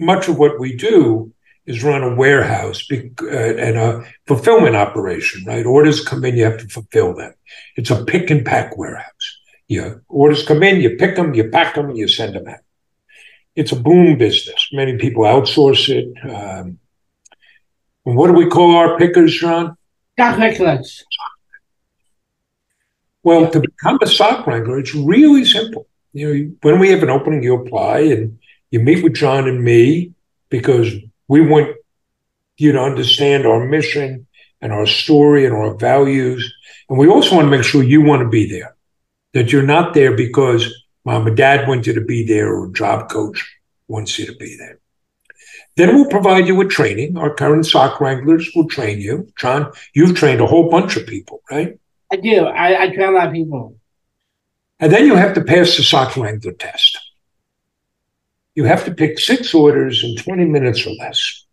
Much 0.00 0.28
of 0.28 0.38
what 0.38 0.58
we 0.58 0.76
do 0.76 1.32
is 1.66 1.84
run 1.84 2.02
a 2.02 2.14
warehouse 2.14 2.86
uh, 2.90 3.26
and 3.26 3.76
a 3.76 4.04
fulfillment 4.26 4.74
operation, 4.74 5.44
right? 5.44 5.66
Orders 5.66 6.04
come 6.04 6.24
in, 6.24 6.36
you 6.36 6.44
have 6.44 6.58
to 6.58 6.68
fulfill 6.68 7.14
them. 7.14 7.34
It's 7.76 7.90
a 7.90 8.04
pick 8.04 8.30
and 8.30 8.44
pack 8.44 8.78
warehouse. 8.78 9.38
Yeah, 9.68 9.96
orders 10.08 10.46
come 10.46 10.62
in, 10.62 10.80
you 10.80 10.96
pick 10.96 11.16
them, 11.16 11.34
you 11.34 11.50
pack 11.50 11.74
them, 11.74 11.90
and 11.90 11.98
you 11.98 12.08
send 12.08 12.34
them 12.36 12.48
out. 12.48 12.60
It's 13.58 13.72
a 13.72 13.76
boom 13.76 14.16
business. 14.18 14.68
Many 14.72 14.98
people 14.98 15.24
outsource 15.24 15.88
it. 15.88 16.08
Um, 16.30 16.78
what 18.04 18.28
do 18.28 18.32
we 18.32 18.46
call 18.46 18.76
our 18.76 18.96
pickers, 18.96 19.34
John? 19.36 19.76
Stock 20.12 20.38
wranglers. 20.38 21.04
Well, 23.24 23.50
to 23.50 23.58
become 23.58 23.98
a 24.00 24.06
stock 24.06 24.46
wrangler, 24.46 24.78
it's 24.78 24.94
really 24.94 25.44
simple. 25.44 25.88
You 26.12 26.26
know, 26.28 26.52
when 26.62 26.78
we 26.78 26.90
have 26.90 27.02
an 27.02 27.10
opening, 27.10 27.42
you 27.42 27.56
apply 27.56 27.98
and 28.14 28.38
you 28.70 28.78
meet 28.78 29.02
with 29.02 29.14
John 29.14 29.48
and 29.48 29.64
me 29.64 30.12
because 30.50 30.94
we 31.26 31.40
want 31.40 31.76
you 32.58 32.70
to 32.70 32.80
understand 32.80 33.44
our 33.44 33.66
mission 33.66 34.28
and 34.60 34.72
our 34.72 34.86
story 34.86 35.46
and 35.46 35.54
our 35.54 35.74
values. 35.74 36.54
And 36.88 36.96
we 36.96 37.08
also 37.08 37.34
want 37.34 37.46
to 37.46 37.50
make 37.50 37.64
sure 37.64 37.82
you 37.82 38.02
want 38.02 38.22
to 38.22 38.28
be 38.28 38.48
there, 38.48 38.76
that 39.34 39.50
you're 39.50 39.62
not 39.76 39.94
there 39.94 40.16
because 40.16 40.72
mom 41.08 41.26
and 41.26 41.38
dad 41.38 41.66
want 41.66 41.86
you 41.86 41.94
to 41.94 42.02
be 42.02 42.22
there 42.22 42.52
or 42.52 42.66
a 42.66 42.72
job 42.72 43.08
coach 43.08 43.58
wants 43.86 44.18
you 44.18 44.26
to 44.26 44.34
be 44.34 44.54
there. 44.58 44.78
Then 45.74 45.94
we'll 45.94 46.10
provide 46.10 46.46
you 46.46 46.54
with 46.54 46.68
training. 46.68 47.16
Our 47.16 47.32
current 47.32 47.64
sock 47.64 47.98
wranglers 47.98 48.50
will 48.54 48.68
train 48.68 49.00
you. 49.00 49.26
John, 49.38 49.72
you've 49.94 50.14
trained 50.14 50.42
a 50.42 50.46
whole 50.46 50.68
bunch 50.68 50.98
of 50.98 51.06
people, 51.06 51.40
right? 51.50 51.78
I 52.12 52.16
do. 52.16 52.44
I, 52.44 52.82
I 52.82 52.94
train 52.94 53.08
a 53.08 53.12
lot 53.12 53.28
of 53.28 53.32
people. 53.32 53.78
And 54.80 54.92
then 54.92 55.06
you 55.06 55.14
have 55.14 55.32
to 55.36 55.40
pass 55.42 55.78
the 55.78 55.82
sock 55.82 56.14
wrangler 56.14 56.52
test. 56.52 56.98
You 58.54 58.64
have 58.64 58.84
to 58.84 58.92
pick 58.92 59.18
six 59.18 59.54
orders 59.54 60.04
in 60.04 60.14
20 60.14 60.44
minutes 60.44 60.86
or 60.86 60.90
less. 60.90 61.46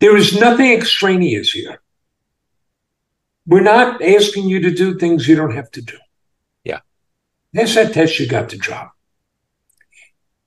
There 0.00 0.16
is 0.16 0.36
nothing 0.40 0.72
extraneous 0.72 1.52
here. 1.52 1.80
We're 3.46 3.62
not 3.62 4.02
asking 4.02 4.48
you 4.48 4.58
to 4.62 4.72
do 4.72 4.98
things 4.98 5.28
you 5.28 5.36
don't 5.36 5.54
have 5.54 5.70
to 5.72 5.82
do. 5.82 5.96
Pass 7.54 7.74
that 7.74 7.92
test, 7.92 8.18
you 8.18 8.26
got 8.26 8.48
the 8.48 8.56
job. 8.56 8.88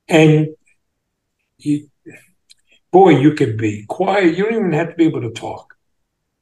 And 0.07 0.49
you, 1.57 1.89
boy, 2.91 3.09
you 3.09 3.33
can 3.33 3.57
be 3.57 3.85
quiet. 3.87 4.37
You 4.37 4.45
don't 4.45 4.55
even 4.55 4.73
have 4.73 4.89
to 4.89 4.95
be 4.95 5.05
able 5.05 5.21
to 5.21 5.31
talk. 5.31 5.75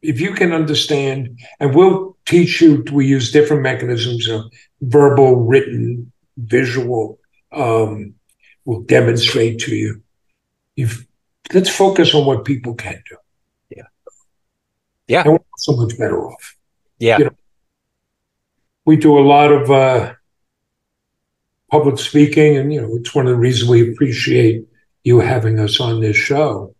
If 0.02 0.20
you 0.20 0.34
can 0.34 0.54
understand, 0.54 1.40
and 1.60 1.74
we'll 1.74 2.18
teach 2.26 2.62
you, 2.62 2.84
we 2.92 3.08
use 3.08 3.32
different 3.32 3.64
mechanisms 3.64 4.28
of 4.28 4.52
verbal, 4.82 5.36
written, 5.36 6.12
visual. 6.38 7.20
Um, 7.52 8.16
will 8.66 8.82
demonstrate 8.82 9.60
to 9.60 9.76
you. 9.76 10.02
You've, 10.76 11.06
let's 11.54 11.70
focus 11.70 12.14
on 12.14 12.26
what 12.26 12.44
people 12.44 12.74
can 12.74 13.02
do. 13.10 13.16
Yeah. 13.70 13.84
Yeah. 15.08 15.22
And 15.22 15.34
we're 15.34 15.40
so 15.58 15.76
much 15.76 15.98
better 15.98 16.28
off. 16.28 16.58
Yeah. 17.00 17.20
You 17.20 17.24
know, 17.26 17.36
we 18.84 18.98
do 18.98 19.18
a 19.18 19.22
lot 19.22 19.52
of 19.52 19.72
uh, 19.72 20.14
public 21.72 21.98
speaking, 22.00 22.58
and 22.58 22.74
you 22.74 22.82
know, 22.82 22.96
it's 22.96 23.14
one 23.14 23.28
of 23.28 23.32
the 23.32 23.40
reasons 23.40 23.70
we 23.70 23.92
appreciate 23.92 24.66
you 25.04 25.20
having 25.20 25.60
us 25.60 25.80
on 25.80 26.02
this 26.02 26.18
show. 26.18 26.76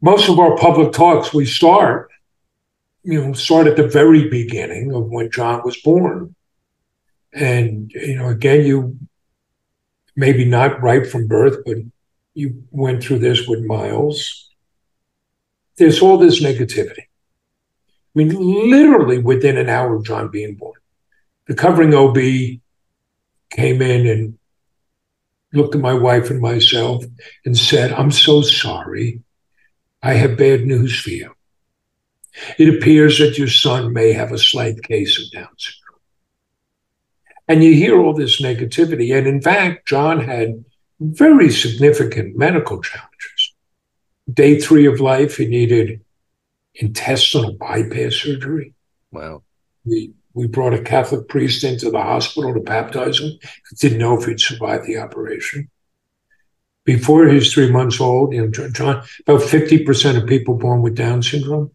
Most 0.00 0.28
of 0.28 0.38
our 0.38 0.56
public 0.56 0.92
talks, 0.92 1.32
we 1.32 1.46
start, 1.46 2.10
you 3.04 3.20
know, 3.20 3.32
start 3.32 3.66
at 3.66 3.76
the 3.76 3.88
very 3.88 4.28
beginning 4.28 4.94
of 4.94 5.06
when 5.06 5.30
John 5.30 5.62
was 5.64 5.80
born. 5.80 6.34
And, 7.32 7.90
you 7.92 8.16
know, 8.16 8.28
again, 8.28 8.66
you 8.66 8.98
maybe 10.16 10.44
not 10.44 10.82
right 10.82 11.06
from 11.06 11.26
birth, 11.26 11.58
but 11.64 11.76
you 12.34 12.64
went 12.70 13.02
through 13.02 13.20
this 13.20 13.46
with 13.46 13.64
Miles. 13.64 14.50
There's 15.76 16.02
all 16.02 16.18
this 16.18 16.42
negativity. 16.42 17.00
I 17.00 18.14
mean, 18.14 18.30
literally 18.70 19.18
within 19.18 19.56
an 19.56 19.68
hour 19.68 19.96
of 19.96 20.04
John 20.04 20.28
being 20.28 20.54
born, 20.54 20.80
the 21.46 21.54
covering 21.54 21.94
OB 21.94 22.16
came 23.54 23.80
in 23.80 24.06
and 24.06 24.38
looked 25.52 25.74
at 25.74 25.80
my 25.80 25.94
wife 25.94 26.30
and 26.30 26.40
myself 26.40 27.04
and 27.44 27.56
said, 27.56 27.92
I'm 27.92 28.10
so 28.10 28.42
sorry. 28.42 29.22
I 30.02 30.14
have 30.14 30.36
bad 30.36 30.66
news 30.66 30.98
for 31.00 31.10
you. 31.10 31.34
It 32.58 32.74
appears 32.74 33.18
that 33.18 33.38
your 33.38 33.48
son 33.48 33.92
may 33.92 34.12
have 34.12 34.32
a 34.32 34.38
slight 34.38 34.82
case 34.82 35.18
of 35.18 35.30
Down 35.30 35.48
syndrome. 35.56 36.00
And 37.46 37.62
you 37.62 37.74
hear 37.74 38.00
all 38.00 38.14
this 38.14 38.40
negativity. 38.42 39.16
And 39.16 39.26
in 39.26 39.40
fact, 39.40 39.86
John 39.86 40.20
had 40.20 40.64
very 41.00 41.50
significant 41.50 42.36
medical 42.36 42.82
challenges. 42.82 43.54
Day 44.32 44.58
three 44.58 44.86
of 44.86 45.00
life, 45.00 45.36
he 45.36 45.46
needed 45.46 46.00
intestinal 46.74 47.52
bypass 47.52 48.14
surgery. 48.14 48.74
Wow. 49.12 49.42
We 49.84 50.12
we 50.34 50.48
brought 50.48 50.74
a 50.74 50.82
Catholic 50.82 51.28
priest 51.28 51.62
into 51.64 51.90
the 51.90 52.02
hospital 52.02 52.52
to 52.52 52.60
baptize 52.60 53.20
him. 53.20 53.38
Didn't 53.78 53.98
know 53.98 54.18
if 54.18 54.26
he'd 54.26 54.40
survive 54.40 54.84
the 54.84 54.98
operation. 54.98 55.70
Before 56.84 57.26
he 57.26 57.36
was 57.36 57.52
three 57.52 57.70
months 57.70 58.00
old, 58.00 58.34
you 58.34 58.42
know, 58.42 58.68
John, 58.68 59.02
about 59.26 59.40
50% 59.40 60.20
of 60.20 60.28
people 60.28 60.54
born 60.54 60.82
with 60.82 60.96
Down 60.96 61.22
syndrome 61.22 61.70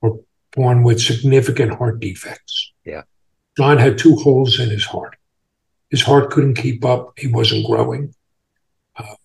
were 0.00 0.16
born 0.52 0.84
with 0.84 1.02
significant 1.02 1.74
heart 1.74 2.00
defects. 2.00 2.72
Yeah. 2.84 3.02
John 3.56 3.78
had 3.78 3.98
two 3.98 4.16
holes 4.16 4.58
in 4.58 4.70
his 4.70 4.84
heart. 4.84 5.16
His 5.90 6.02
heart 6.02 6.30
couldn't 6.30 6.54
keep 6.54 6.84
up. 6.84 7.18
He 7.18 7.26
wasn't 7.26 7.66
growing. 7.66 8.14
Uh, 8.96 9.16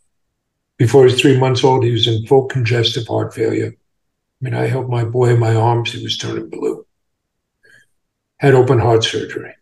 before 0.78 1.06
he 1.06 1.14
was 1.14 1.22
three 1.22 1.40
months 1.40 1.64
old, 1.64 1.84
he 1.84 1.92
was 1.92 2.08
in 2.08 2.26
full 2.26 2.46
congestive 2.46 3.08
heart 3.08 3.34
failure. 3.34 3.74
I 3.76 4.44
mean, 4.44 4.54
I 4.54 4.68
held 4.68 4.90
my 4.90 5.06
boy 5.06 5.30
in 5.30 5.40
my 5.40 5.56
arms. 5.56 5.92
He 5.92 6.04
was 6.04 6.18
turning 6.18 6.50
blue. 6.50 6.86
Had 8.40 8.54
open 8.56 8.80
heart 8.80 9.04
surgery. 9.04 9.54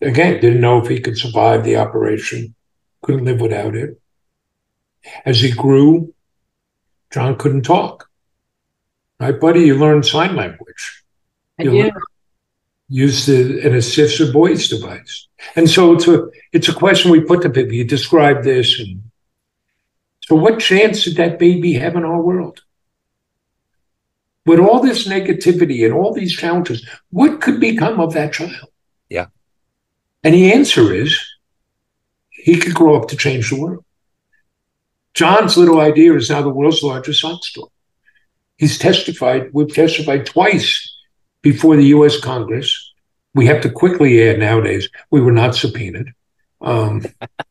Again, 0.00 0.40
didn't 0.40 0.60
know 0.60 0.78
if 0.82 0.88
he 0.88 1.00
could 1.00 1.16
survive 1.18 1.64
the 1.64 1.76
operation. 1.76 2.54
Couldn't 3.02 3.24
live 3.24 3.40
without 3.40 3.74
it. 3.74 4.00
As 5.24 5.40
he 5.40 5.50
grew, 5.52 6.14
John 7.10 7.36
couldn't 7.36 7.62
talk. 7.62 8.08
Right, 9.18 9.38
buddy? 9.38 9.60
You 9.60 9.76
learn 9.76 10.02
sign 10.02 10.36
language. 10.36 11.04
I 11.58 11.64
You 11.64 11.70
do. 11.70 11.82
learn- 11.82 11.92
use 12.92 13.26
the, 13.26 13.60
an 13.64 13.72
assistive 13.74 14.32
voice 14.32 14.68
device. 14.68 15.28
And 15.54 15.70
so 15.70 15.92
it's 15.94 16.08
a 16.08 16.28
it's 16.52 16.68
a 16.68 16.74
question 16.74 17.10
we 17.12 17.20
put 17.20 17.40
to 17.42 17.50
people. 17.50 17.72
You 17.72 17.84
describe 17.84 18.42
this, 18.42 18.80
and 18.80 19.04
so 20.26 20.34
what 20.34 20.58
chance 20.58 21.04
did 21.04 21.16
that 21.16 21.38
baby 21.38 21.74
have 21.74 21.94
in 21.94 22.04
our 22.04 22.20
world? 22.20 22.62
With 24.50 24.58
all 24.58 24.80
this 24.80 25.06
negativity 25.06 25.84
and 25.84 25.94
all 25.94 26.12
these 26.12 26.34
challenges, 26.34 26.84
what 27.10 27.40
could 27.40 27.60
become 27.60 28.00
of 28.00 28.14
that 28.14 28.32
child? 28.32 28.68
Yeah. 29.08 29.26
And 30.24 30.34
the 30.34 30.52
answer 30.52 30.92
is 30.92 31.16
he 32.30 32.56
could 32.56 32.74
grow 32.74 32.96
up 33.00 33.06
to 33.10 33.16
change 33.16 33.50
the 33.50 33.60
world. 33.60 33.84
John's 35.14 35.56
little 35.56 35.78
idea 35.78 36.16
is 36.16 36.30
now 36.30 36.42
the 36.42 36.48
world's 36.48 36.82
largest 36.82 37.20
sock 37.20 37.44
store. 37.44 37.68
He's 38.56 38.76
testified, 38.76 39.50
we've 39.52 39.72
testified 39.72 40.26
twice 40.26 40.96
before 41.42 41.76
the 41.76 41.86
US 41.96 42.18
Congress. 42.18 42.92
We 43.34 43.46
have 43.46 43.60
to 43.60 43.70
quickly 43.70 44.28
add 44.28 44.40
nowadays, 44.40 44.88
we 45.12 45.20
were 45.20 45.30
not 45.30 45.54
subpoenaed. 45.54 46.12
Um, 46.60 47.06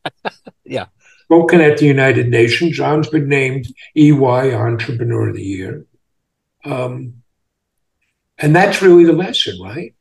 Yeah. 0.66 0.88
Spoken 1.24 1.62
at 1.62 1.78
the 1.78 1.86
United 1.86 2.28
Nations. 2.28 2.76
John's 2.76 3.08
been 3.08 3.30
named 3.30 3.68
EY 3.96 4.54
Entrepreneur 4.54 5.30
of 5.30 5.36
the 5.38 5.44
Year. 5.44 5.86
Um, 6.72 7.24
and 8.38 8.56
that's 8.56 8.82
really 8.82 9.06
the 9.06 9.14
lesson, 9.14 9.60
right? 9.62 9.94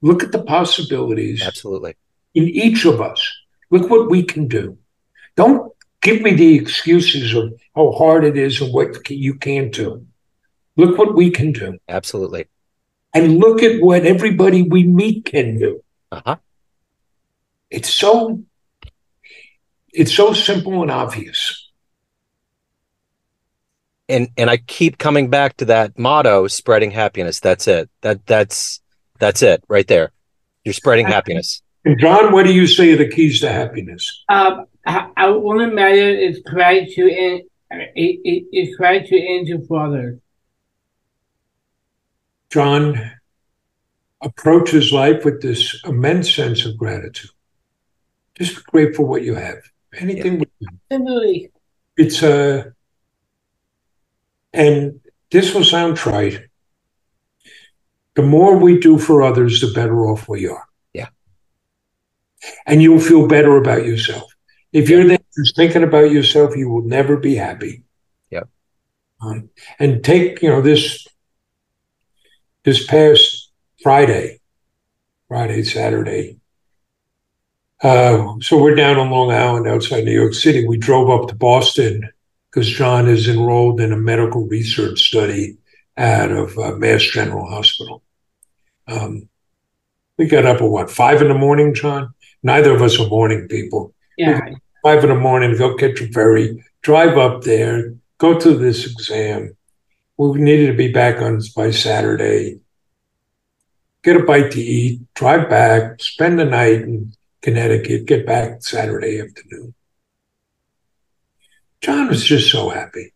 Look 0.00 0.22
at 0.22 0.32
the 0.32 0.42
possibilities 0.42 1.42
Absolutely. 1.42 1.96
in 2.34 2.48
each 2.48 2.84
of 2.84 3.00
us. 3.00 3.20
Look 3.70 3.90
what 3.90 4.08
we 4.08 4.22
can 4.22 4.46
do. 4.48 4.78
Don't 5.36 5.72
give 6.00 6.22
me 6.22 6.34
the 6.34 6.54
excuses 6.56 7.34
of 7.34 7.52
how 7.74 7.92
hard 7.92 8.24
it 8.24 8.36
is 8.36 8.60
and 8.60 8.72
what 8.72 9.10
you 9.10 9.34
can't 9.34 9.72
do. 9.72 10.06
Look 10.76 10.96
what 10.96 11.14
we 11.14 11.30
can 11.30 11.52
do. 11.52 11.78
Absolutely. 11.88 12.46
And 13.12 13.38
look 13.38 13.62
at 13.62 13.82
what 13.82 14.06
everybody 14.06 14.62
we 14.62 14.84
meet 14.84 15.24
can 15.24 15.58
do. 15.58 15.82
Uh 16.12 16.20
huh. 16.24 16.36
It's 17.70 17.90
so 17.90 18.44
it's 19.92 20.14
so 20.14 20.32
simple 20.32 20.82
and 20.82 20.90
obvious. 20.90 21.67
And 24.08 24.28
and 24.36 24.50
I 24.50 24.58
keep 24.58 24.98
coming 24.98 25.28
back 25.28 25.56
to 25.58 25.64
that 25.66 25.98
motto, 25.98 26.46
spreading 26.46 26.90
happiness. 26.90 27.40
That's 27.40 27.68
it. 27.68 27.90
That 28.02 28.24
that's 28.26 28.80
that's 29.18 29.42
it 29.42 29.62
right 29.68 29.86
there. 29.86 30.12
You're 30.64 30.74
spreading 30.74 31.06
happiness. 31.06 31.62
And 31.84 31.98
John, 31.98 32.32
what 32.32 32.44
do 32.44 32.52
you 32.52 32.66
say 32.66 32.92
are 32.92 32.96
the 32.96 33.08
keys 33.08 33.40
to 33.40 33.50
happiness? 33.50 34.24
Um, 34.28 34.66
I, 34.86 35.08
I 35.16 35.30
want 35.30 35.60
to 35.60 35.68
matter 35.68 35.94
is 35.94 36.40
gratitude 36.40 37.12
and 37.12 37.42
it, 37.70 38.20
it, 38.24 38.44
it's 38.52 38.76
gratitude 38.76 39.22
and 39.22 39.66
for 39.66 39.86
others. 39.86 40.20
John 42.50 43.12
approaches 44.20 44.92
life 44.92 45.24
with 45.24 45.40
this 45.40 45.80
immense 45.86 46.34
sense 46.34 46.64
of 46.64 46.76
gratitude. 46.76 47.30
Just 48.34 48.56
be 48.56 48.62
grateful 48.70 49.06
what 49.06 49.22
you 49.22 49.34
have. 49.34 49.58
Anything. 49.98 50.44
Yeah. 50.60 50.68
Absolutely. 50.90 51.50
It's 51.96 52.22
a, 52.22 52.60
uh, 52.60 52.64
and 54.52 55.00
this 55.30 55.54
will 55.54 55.64
sound 55.64 55.96
trite. 55.96 56.40
The 58.14 58.22
more 58.22 58.56
we 58.56 58.78
do 58.78 58.98
for 58.98 59.22
others, 59.22 59.60
the 59.60 59.72
better 59.72 60.06
off 60.06 60.28
we 60.28 60.48
are. 60.48 60.64
Yeah. 60.92 61.08
And 62.66 62.82
you'll 62.82 63.00
feel 63.00 63.28
better 63.28 63.56
about 63.56 63.84
yourself. 63.84 64.30
If 64.72 64.88
you're 64.88 65.06
there 65.06 65.18
just 65.36 65.56
thinking 65.56 65.84
about 65.84 66.10
yourself, 66.10 66.56
you 66.56 66.68
will 66.68 66.82
never 66.82 67.16
be 67.16 67.36
happy. 67.36 67.82
Yeah. 68.30 68.44
Um, 69.20 69.50
and 69.78 70.02
take, 70.02 70.42
you 70.42 70.48
know, 70.48 70.60
this 70.60 71.06
this 72.64 72.86
past 72.86 73.50
Friday, 73.82 74.40
Friday, 75.28 75.62
Saturday. 75.62 76.38
Uh, 77.80 78.34
so 78.40 78.60
we're 78.60 78.74
down 78.74 78.98
on 78.98 79.10
Long 79.10 79.30
Island 79.30 79.68
outside 79.68 80.04
New 80.04 80.12
York 80.12 80.34
City. 80.34 80.66
We 80.66 80.76
drove 80.76 81.08
up 81.08 81.28
to 81.28 81.36
Boston 81.36 82.10
because 82.50 82.68
John 82.68 83.08
is 83.08 83.28
enrolled 83.28 83.80
in 83.80 83.92
a 83.92 83.96
medical 83.96 84.46
research 84.46 85.00
study 85.00 85.58
out 85.96 86.30
of 86.30 86.56
uh, 86.58 86.72
Mass 86.76 87.02
General 87.02 87.46
Hospital. 87.46 88.02
Um, 88.86 89.28
we 90.16 90.26
got 90.26 90.46
up 90.46 90.60
at 90.60 90.68
what, 90.68 90.90
five 90.90 91.20
in 91.22 91.28
the 91.28 91.34
morning, 91.34 91.74
John? 91.74 92.14
Neither 92.42 92.74
of 92.74 92.82
us 92.82 92.98
are 92.98 93.08
morning 93.08 93.48
people. 93.48 93.94
Yeah. 94.16 94.40
Five 94.82 95.02
in 95.04 95.10
the 95.10 95.16
morning, 95.16 95.56
go 95.56 95.76
catch 95.76 96.00
a 96.00 96.08
ferry, 96.08 96.64
drive 96.82 97.18
up 97.18 97.42
there, 97.42 97.94
go 98.18 98.38
to 98.38 98.54
this 98.56 98.86
exam. 98.86 99.56
We 100.16 100.40
needed 100.40 100.68
to 100.68 100.76
be 100.76 100.92
back 100.92 101.20
on 101.20 101.40
by 101.54 101.70
Saturday, 101.70 102.60
get 104.02 104.16
a 104.16 104.24
bite 104.24 104.52
to 104.52 104.60
eat, 104.60 105.00
drive 105.14 105.48
back, 105.48 106.00
spend 106.00 106.38
the 106.38 106.44
night 106.44 106.82
in 106.82 107.12
Connecticut, 107.42 108.06
get 108.06 108.26
back 108.26 108.62
Saturday 108.62 109.20
afternoon. 109.20 109.74
John 111.80 112.08
was 112.08 112.24
just 112.24 112.50
so 112.50 112.68
happy. 112.68 113.12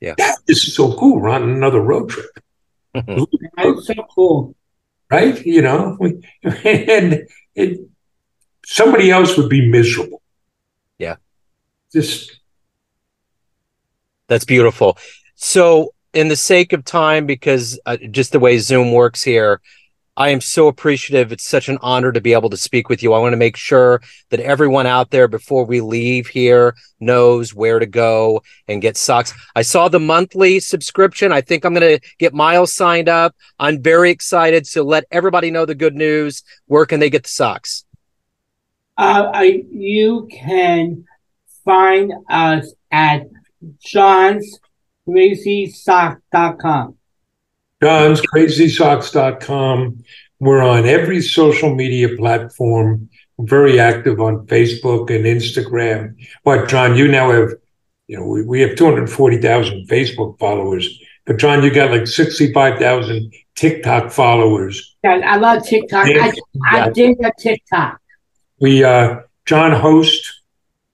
Yeah. 0.00 0.14
That 0.18 0.36
is 0.46 0.74
so 0.74 0.94
cool. 0.96 1.20
We're 1.20 1.30
on 1.30 1.48
another 1.48 1.80
road 1.80 2.10
trip. 2.10 2.30
That's 2.94 3.86
so 3.86 4.06
cool. 4.14 4.54
Right? 5.10 5.44
You 5.44 5.62
know, 5.62 5.98
and 6.42 7.26
it, 7.54 7.80
somebody 8.66 9.10
else 9.10 9.36
would 9.36 9.48
be 9.48 9.68
miserable. 9.68 10.22
Yeah. 10.98 11.16
Just. 11.92 12.40
That's 14.26 14.44
beautiful. 14.44 14.98
So, 15.34 15.94
in 16.12 16.28
the 16.28 16.36
sake 16.36 16.72
of 16.72 16.84
time, 16.84 17.26
because 17.26 17.78
uh, 17.86 17.96
just 18.10 18.32
the 18.32 18.40
way 18.40 18.58
Zoom 18.58 18.92
works 18.92 19.22
here, 19.22 19.60
I 20.16 20.28
am 20.28 20.40
so 20.40 20.68
appreciative. 20.68 21.32
It's 21.32 21.48
such 21.48 21.68
an 21.68 21.78
honor 21.82 22.12
to 22.12 22.20
be 22.20 22.32
able 22.32 22.50
to 22.50 22.56
speak 22.56 22.88
with 22.88 23.02
you. 23.02 23.12
I 23.12 23.18
want 23.18 23.32
to 23.32 23.36
make 23.36 23.56
sure 23.56 24.00
that 24.30 24.38
everyone 24.40 24.86
out 24.86 25.10
there 25.10 25.26
before 25.26 25.64
we 25.64 25.80
leave 25.80 26.28
here 26.28 26.76
knows 27.00 27.52
where 27.52 27.80
to 27.80 27.86
go 27.86 28.42
and 28.68 28.80
get 28.80 28.96
socks. 28.96 29.34
I 29.56 29.62
saw 29.62 29.88
the 29.88 29.98
monthly 29.98 30.60
subscription. 30.60 31.32
I 31.32 31.40
think 31.40 31.64
I'm 31.64 31.74
going 31.74 31.98
to 31.98 32.08
get 32.18 32.32
Miles 32.32 32.72
signed 32.72 33.08
up. 33.08 33.34
I'm 33.58 33.82
very 33.82 34.10
excited. 34.10 34.66
So 34.66 34.84
let 34.84 35.04
everybody 35.10 35.50
know 35.50 35.66
the 35.66 35.74
good 35.74 35.96
news. 35.96 36.44
Where 36.66 36.86
can 36.86 37.00
they 37.00 37.10
get 37.10 37.24
the 37.24 37.30
socks? 37.30 37.84
Uh, 38.96 39.30
I, 39.34 39.64
you 39.72 40.28
can 40.30 41.04
find 41.64 42.12
us 42.30 42.72
at 42.92 43.22
johnscrazysock.com 47.82 49.04
johnscrazysocks.com. 49.14 50.04
We're 50.40 50.62
on 50.62 50.84
every 50.84 51.22
social 51.22 51.74
media 51.74 52.16
platform. 52.16 53.08
We're 53.36 53.46
very 53.46 53.80
active 53.80 54.20
on 54.20 54.46
Facebook 54.46 55.14
and 55.14 55.24
Instagram. 55.24 56.16
But 56.44 56.68
John, 56.68 56.96
you 56.96 57.08
now 57.08 57.30
have, 57.30 57.50
you 58.08 58.18
know, 58.18 58.26
we, 58.26 58.42
we 58.42 58.60
have 58.60 58.76
240,000 58.76 59.88
Facebook 59.88 60.38
followers. 60.38 61.00
But 61.24 61.38
John, 61.38 61.62
you 61.62 61.72
got 61.72 61.90
like 61.90 62.06
65,000 62.06 63.32
TikTok 63.54 64.12
followers. 64.12 64.96
Yeah, 65.02 65.20
I 65.24 65.36
love 65.36 65.64
TikTok. 65.64 66.06
I, 66.06 66.32
I 66.70 66.90
did 66.90 67.18
a 67.24 67.32
TikTok. 67.38 68.00
We, 68.60 68.84
uh, 68.84 69.20
John 69.46 69.72
hosts 69.72 70.42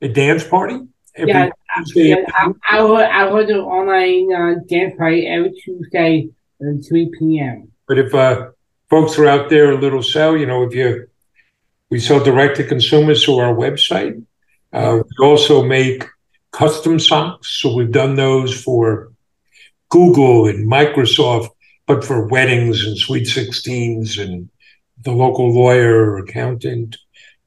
a 0.01 0.09
dance 0.09 0.45
party. 0.45 0.81
yeah, 1.19 1.51
yeah 1.95 2.16
I, 2.37 2.79
I, 2.79 3.25
I 3.25 3.29
hold 3.29 3.51
an 3.51 3.59
online 3.59 4.33
uh, 4.33 4.61
dance 4.69 4.95
party 4.97 5.27
every 5.27 5.53
Tuesday 5.53 6.31
3 6.61 7.12
p.m. 7.18 7.73
But 7.88 7.99
if 7.99 8.14
uh, 8.14 8.51
folks 8.88 9.18
are 9.18 9.27
out 9.27 9.51
there, 9.51 9.73
a 9.73 9.81
little 9.81 10.03
sell, 10.03 10.37
you 10.37 10.46
know, 10.46 10.64
if 10.64 10.75
you, 10.75 11.09
we 11.90 11.99
sell 11.99 12.23
direct 12.23 12.57
to 12.57 12.64
consumers 12.64 13.25
through 13.25 13.38
our 13.38 13.55
website. 13.55 14.25
Uh, 14.73 15.03
we 15.03 15.27
also 15.27 15.64
make 15.64 16.05
custom 16.53 16.99
socks. 16.99 17.49
So 17.49 17.75
we've 17.75 17.90
done 17.90 18.14
those 18.14 18.62
for 18.62 19.12
Google 19.88 20.46
and 20.46 20.70
Microsoft, 20.70 21.49
but 21.87 22.05
for 22.05 22.29
weddings 22.29 22.85
and 22.85 22.96
sweet 22.96 23.27
16s 23.27 24.23
and 24.23 24.49
the 25.03 25.12
local 25.12 25.53
lawyer 25.53 26.12
or 26.12 26.18
accountant. 26.18 26.96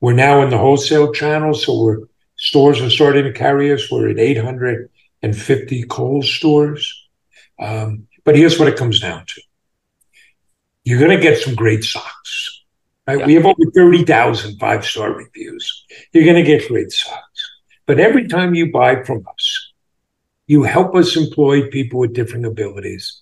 We're 0.01 0.13
now 0.13 0.41
in 0.41 0.49
the 0.49 0.57
wholesale 0.57 1.13
channel. 1.13 1.53
So 1.53 1.81
we're, 1.81 1.99
stores 2.35 2.81
are 2.81 2.89
starting 2.89 3.23
to 3.25 3.31
carry 3.31 3.71
us. 3.71 3.89
We're 3.89 4.09
at 4.09 4.19
850 4.19 5.83
Kohl's 5.83 6.29
stores. 6.29 7.07
Um, 7.59 8.07
but 8.23 8.35
here's 8.35 8.59
what 8.59 8.67
it 8.67 8.77
comes 8.77 8.99
down 8.99 9.25
to. 9.25 9.41
You're 10.83 10.99
going 10.99 11.15
to 11.15 11.21
get 11.21 11.39
some 11.39 11.55
great 11.55 11.83
socks. 11.83 12.63
Right? 13.07 13.19
Yeah. 13.19 13.25
We 13.25 13.33
have 13.35 13.45
over 13.45 13.71
30,000 13.73 14.57
five 14.59 14.85
star 14.85 15.11
reviews. 15.13 15.85
You're 16.11 16.25
going 16.25 16.35
to 16.35 16.43
get 16.43 16.67
great 16.67 16.91
socks. 16.91 17.51
But 17.85 17.99
every 17.99 18.27
time 18.27 18.55
you 18.55 18.71
buy 18.71 19.03
from 19.03 19.25
us, 19.27 19.73
you 20.47 20.63
help 20.63 20.95
us 20.95 21.15
employ 21.15 21.69
people 21.69 21.99
with 21.99 22.13
different 22.13 22.45
abilities. 22.45 23.21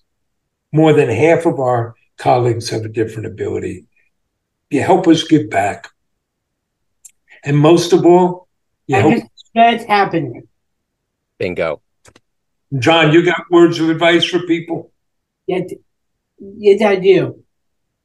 More 0.71 0.93
than 0.93 1.09
half 1.09 1.45
of 1.45 1.59
our 1.59 1.95
colleagues 2.17 2.69
have 2.69 2.83
a 2.83 2.89
different 2.89 3.27
ability. 3.27 3.85
You 4.69 4.81
help 4.81 5.07
us 5.07 5.23
give 5.23 5.49
back. 5.49 5.87
And 7.43 7.57
most 7.57 7.91
of 7.93 8.05
all, 8.05 8.47
you 8.87 8.97
I 8.97 8.99
help. 8.99 9.23
That's 9.53 9.83
happening. 9.83 10.47
Bingo. 11.37 11.81
John, 12.77 13.11
you 13.11 13.25
got 13.25 13.49
words 13.49 13.79
of 13.79 13.89
advice 13.89 14.23
for 14.23 14.39
people? 14.45 14.90
Yes, 15.51 15.73
yes, 16.39 16.81
I 16.81 16.95
do. 16.95 17.43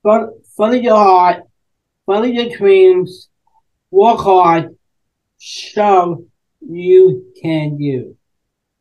Follow, 0.03 0.33
follow 0.57 0.73
your 0.73 0.97
heart, 0.97 1.45
follow 2.05 2.25
your 2.25 2.49
dreams, 2.57 3.29
work 3.93 4.19
hard, 4.19 4.77
show 5.39 6.25
you 6.61 7.33
can 7.41 7.79
do. 7.79 8.17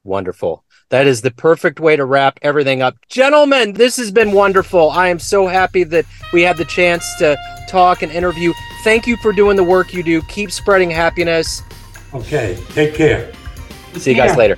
Wonderful. 0.03 0.63
That 0.89 1.05
is 1.05 1.21
the 1.21 1.29
perfect 1.29 1.79
way 1.79 1.95
to 1.95 2.05
wrap 2.05 2.39
everything 2.41 2.81
up. 2.81 2.95
Gentlemen, 3.07 3.73
this 3.73 3.97
has 3.97 4.09
been 4.11 4.31
wonderful. 4.31 4.89
I 4.89 5.09
am 5.09 5.19
so 5.19 5.45
happy 5.45 5.83
that 5.83 6.05
we 6.33 6.41
had 6.41 6.57
the 6.57 6.65
chance 6.65 7.05
to 7.19 7.37
talk 7.67 8.01
and 8.01 8.11
interview. 8.11 8.51
Thank 8.83 9.05
you 9.05 9.15
for 9.17 9.31
doing 9.31 9.57
the 9.57 9.63
work 9.63 9.93
you 9.93 10.01
do. 10.01 10.23
Keep 10.23 10.51
spreading 10.51 10.89
happiness. 10.89 11.61
Okay. 12.15 12.57
Take 12.69 12.95
care. 12.95 13.31
See 13.93 14.09
you 14.09 14.17
guys 14.17 14.35
later. 14.35 14.57